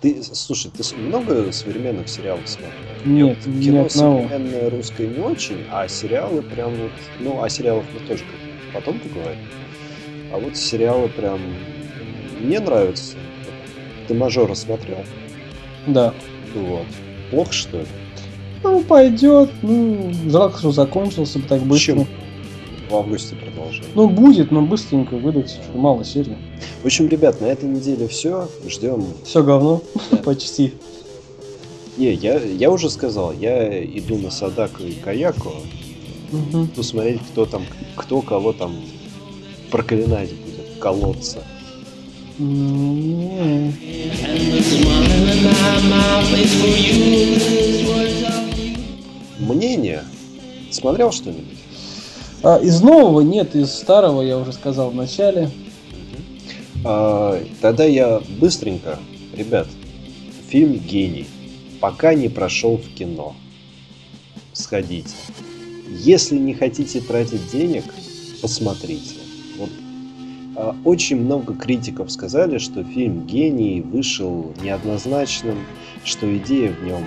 ты, 0.00 0.22
слушай, 0.22 0.70
ты 0.70 0.82
много 0.96 1.52
современных 1.52 2.08
сериалов 2.08 2.48
смотрел? 2.48 2.74
Нет, 3.04 3.38
Вот 3.44 3.54
ни 3.54 3.64
кино 3.64 3.86
одного. 3.86 4.22
современное 4.28 4.70
русское 4.70 5.06
не 5.06 5.18
очень, 5.20 5.64
а 5.70 5.88
сериалы 5.88 6.42
прям 6.42 6.74
вот, 6.74 6.92
ну, 7.18 7.42
о 7.42 7.48
сериалах 7.48 7.84
мы 7.92 8.00
тоже 8.00 8.24
как-нибудь 8.24 8.43
потом 8.74 8.98
поговорим. 8.98 9.38
А 10.32 10.38
вот 10.38 10.56
сериалы 10.56 11.08
прям 11.08 11.40
мне 12.40 12.60
нравятся. 12.60 13.16
Ты 14.08 14.14
мажора 14.14 14.54
смотрел? 14.54 14.98
Да. 15.86 16.12
Вот. 16.54 16.86
Плохо 17.30 17.52
что 17.52 17.78
ли? 17.78 17.86
Ну, 18.62 18.82
пойдет. 18.82 19.50
Ну, 19.62 20.12
жалко, 20.28 20.58
что 20.58 20.72
закончился 20.72 21.38
бы 21.38 21.46
так 21.46 21.60
быстро. 21.62 21.94
Чем? 21.94 22.06
В 22.90 22.94
августе 22.94 23.36
продолжение. 23.36 23.90
Ну, 23.94 24.08
будет, 24.08 24.50
но 24.50 24.62
быстренько 24.62 25.14
выдать. 25.14 25.58
Мало 25.74 26.04
серий. 26.04 26.36
В 26.82 26.86
общем, 26.86 27.08
ребят, 27.08 27.40
на 27.40 27.46
этой 27.46 27.68
неделе 27.68 28.08
все. 28.08 28.48
Ждем. 28.68 29.04
Все 29.24 29.42
говно. 29.42 29.82
Да. 30.10 30.16
Почти. 30.24 30.74
Не, 31.96 32.12
я, 32.12 32.38
я 32.38 32.70
уже 32.70 32.90
сказал, 32.90 33.32
я 33.32 33.82
иду 33.84 34.18
на 34.18 34.30
Садаку 34.30 34.82
и 34.82 34.94
Каяку 34.94 35.52
Мгм. 36.32 36.68
посмотреть, 36.68 37.20
кто 37.32 37.46
там, 37.46 37.64
кто 37.96 38.20
кого 38.22 38.52
там 38.52 38.74
проклинать 39.70 40.30
будет, 40.32 40.78
колоться. 40.80 41.42
М, 42.38 43.72
Мнение? 49.38 50.04
Смотрел 50.70 51.12
что-нибудь? 51.12 51.58
А, 52.42 52.58
из 52.58 52.80
нового 52.80 53.20
нет, 53.20 53.54
из 53.54 53.72
старого 53.72 54.22
я 54.22 54.38
уже 54.38 54.52
сказал 54.52 54.90
в 54.90 54.94
начале. 54.94 55.50
А, 56.84 57.42
тогда 57.60 57.84
я 57.84 58.20
быстренько, 58.38 58.98
ребят, 59.34 59.68
фильм 60.48 60.74
«Гений» 60.74 61.26
пока 61.80 62.14
не 62.14 62.28
прошел 62.28 62.76
в 62.76 62.94
кино. 62.94 63.34
Сходите. 64.52 65.14
Если 65.88 66.36
не 66.36 66.54
хотите 66.54 67.00
тратить 67.00 67.50
денег, 67.50 67.84
посмотрите. 68.40 69.16
Вот, 69.58 69.70
а, 70.56 70.76
очень 70.84 71.16
много 71.16 71.54
критиков 71.54 72.10
сказали, 72.10 72.58
что 72.58 72.84
фильм 72.84 73.26
«Гений» 73.26 73.80
вышел 73.80 74.52
неоднозначным, 74.62 75.58
что 76.04 76.36
идея 76.38 76.72
в 76.72 76.84
нем 76.84 77.04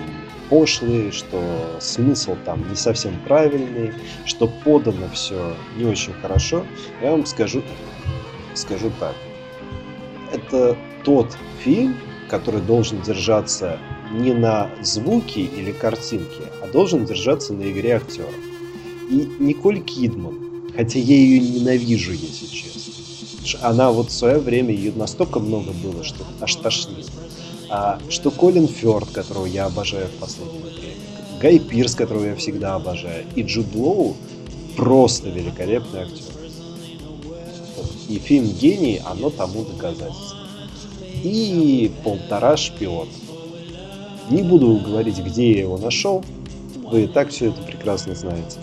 пошлые, 0.48 1.12
что 1.12 1.40
смысл 1.80 2.36
там 2.44 2.68
не 2.70 2.76
совсем 2.76 3.14
правильный, 3.26 3.92
что 4.24 4.48
подано 4.64 5.08
все 5.12 5.54
не 5.76 5.84
очень 5.84 6.14
хорошо. 6.14 6.64
Я 7.02 7.10
вам 7.10 7.26
скажу, 7.26 7.62
скажу 8.54 8.90
так 8.98 9.14
это 10.32 10.76
тот 11.04 11.36
фильм, 11.60 11.96
который 12.28 12.60
должен 12.60 13.00
держаться 13.02 13.78
не 14.12 14.32
на 14.32 14.70
звуке 14.80 15.42
или 15.42 15.72
картинке, 15.72 16.42
а 16.62 16.66
должен 16.66 17.04
держаться 17.04 17.52
на 17.52 17.70
игре 17.70 17.96
актеров. 17.96 18.34
Николь 19.10 19.80
Кидман, 19.80 20.70
хотя 20.76 20.98
я 20.98 21.16
ее 21.16 21.40
ненавижу, 21.40 22.12
если 22.12 22.46
честно. 22.46 22.78
Она 23.62 23.90
вот 23.90 24.10
в 24.10 24.12
свое 24.12 24.38
время, 24.38 24.74
ее 24.74 24.92
настолько 24.92 25.40
много 25.40 25.72
было, 25.72 26.04
что 26.04 26.24
аж 26.40 26.54
тошнит. 26.56 27.06
А, 27.70 27.98
что 28.10 28.30
Колин 28.30 28.68
Фёрд, 28.68 29.08
которого 29.10 29.46
я 29.46 29.66
обожаю 29.66 30.08
в 30.08 30.20
последнее 30.20 30.60
время, 30.62 30.94
Гай 31.40 31.58
Пирс, 31.58 31.94
которого 31.94 32.26
я 32.26 32.36
всегда 32.36 32.74
обожаю, 32.74 33.24
и 33.34 33.42
Джуд 33.42 33.74
Лоу 33.74 34.16
просто 34.76 35.28
великолепный 35.30 36.00
актер. 36.00 36.24
И 38.08 38.18
фильм 38.18 38.50
«Гений», 38.52 39.00
оно 39.04 39.28
тому 39.30 39.64
доказательство. 39.64 40.38
И 41.22 41.90
«Полтора 42.04 42.56
шпиона». 42.56 43.10
Не 44.30 44.42
буду 44.42 44.76
говорить, 44.78 45.18
где 45.18 45.52
я 45.52 45.60
его 45.60 45.78
нашел. 45.78 46.24
Вы 46.90 47.04
и 47.04 47.06
так 47.06 47.30
все 47.30 47.48
это 47.48 47.60
прекрасно 47.62 48.14
знаете. 48.14 48.58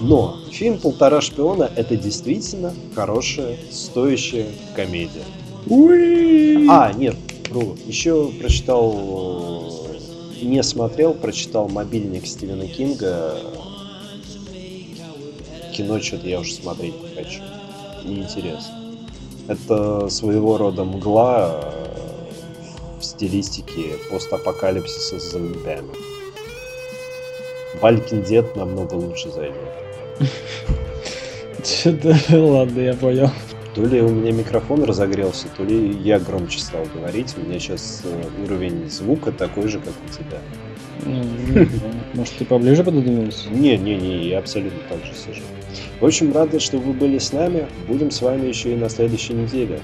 Но 0.00 0.36
фильм 0.50 0.78
«Полтора 0.78 1.20
шпиона»— 1.20 1.70
это 1.76 1.96
действительно 1.96 2.74
хорошая, 2.94 3.56
стоящая 3.70 4.46
комедия. 4.74 5.24
Уи! 5.66 6.66
А, 6.68 6.92
нет, 6.92 7.16
вру. 7.50 7.76
Еще 7.86 8.32
прочитал, 8.40 9.86
э, 9.94 10.44
не 10.44 10.62
смотрел, 10.62 11.14
прочитал 11.14 11.68
«Мобильник» 11.68 12.26
Стивена 12.26 12.66
Кинга. 12.66 13.36
Кино 15.72 16.00
что-то 16.00 16.28
я 16.28 16.40
уже 16.40 16.52
смотреть 16.54 16.94
не 17.00 17.14
хочу. 17.14 17.40
Неинтересно. 18.04 18.82
Это 19.48 20.08
своего 20.08 20.58
рода 20.58 20.84
мгла 20.84 21.60
э, 21.62 22.98
в 23.00 23.04
стилистике 23.04 23.98
постапокалипсиса 24.10 25.20
с 25.20 25.30
зомбями. 25.32 26.11
Валькин 27.82 28.22
дед 28.22 28.54
намного 28.54 28.94
лучше 28.94 29.28
зайдет. 29.30 29.56
Что-то, 31.64 32.16
ладно, 32.30 32.80
я 32.80 32.94
понял. 32.94 33.28
То 33.74 33.84
ли 33.84 34.00
у 34.00 34.08
меня 34.08 34.30
микрофон 34.32 34.84
разогрелся, 34.84 35.48
то 35.56 35.64
ли 35.64 35.90
я 36.02 36.20
громче 36.20 36.60
стал 36.60 36.84
говорить. 36.94 37.34
У 37.36 37.40
меня 37.40 37.58
сейчас 37.58 38.02
уровень 38.44 38.88
звука 38.88 39.32
такой 39.32 39.66
же, 39.66 39.80
как 39.80 39.94
у 40.06 40.12
тебя. 40.12 40.38
Ну. 41.04 41.66
Может, 42.14 42.34
ты 42.34 42.44
поближе 42.44 42.84
пододвинулся? 42.84 43.48
Не, 43.50 43.76
не, 43.76 43.96
не, 43.96 44.28
я 44.28 44.38
абсолютно 44.38 44.78
так 44.88 45.04
же 45.04 45.12
сижу. 45.14 45.42
В 46.00 46.06
общем, 46.06 46.32
рады, 46.32 46.60
что 46.60 46.78
вы 46.78 46.92
были 46.92 47.18
с 47.18 47.32
нами. 47.32 47.66
Будем 47.88 48.12
с 48.12 48.22
вами 48.22 48.46
еще 48.46 48.74
и 48.74 48.76
на 48.76 48.88
следующей 48.88 49.32
неделе. 49.32 49.80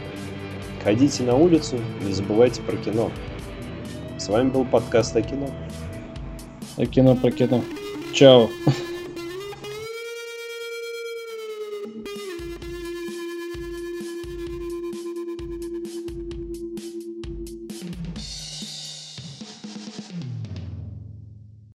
Ходите 0.85 1.25
на 1.25 1.35
улицу, 1.35 1.79
не 2.07 2.13
забывайте 2.13 2.63
про 2.63 2.77
кино. 2.77 3.11
С 4.19 4.29
вами 4.29 4.51
был 4.51 4.65
подкаст 4.65 5.17
о 5.17 5.23
кино. 5.23 5.51
А 6.77 6.87
кино 6.87 7.17
про 7.17 7.33
кино. 7.33 7.65
Ciao. 8.19 8.51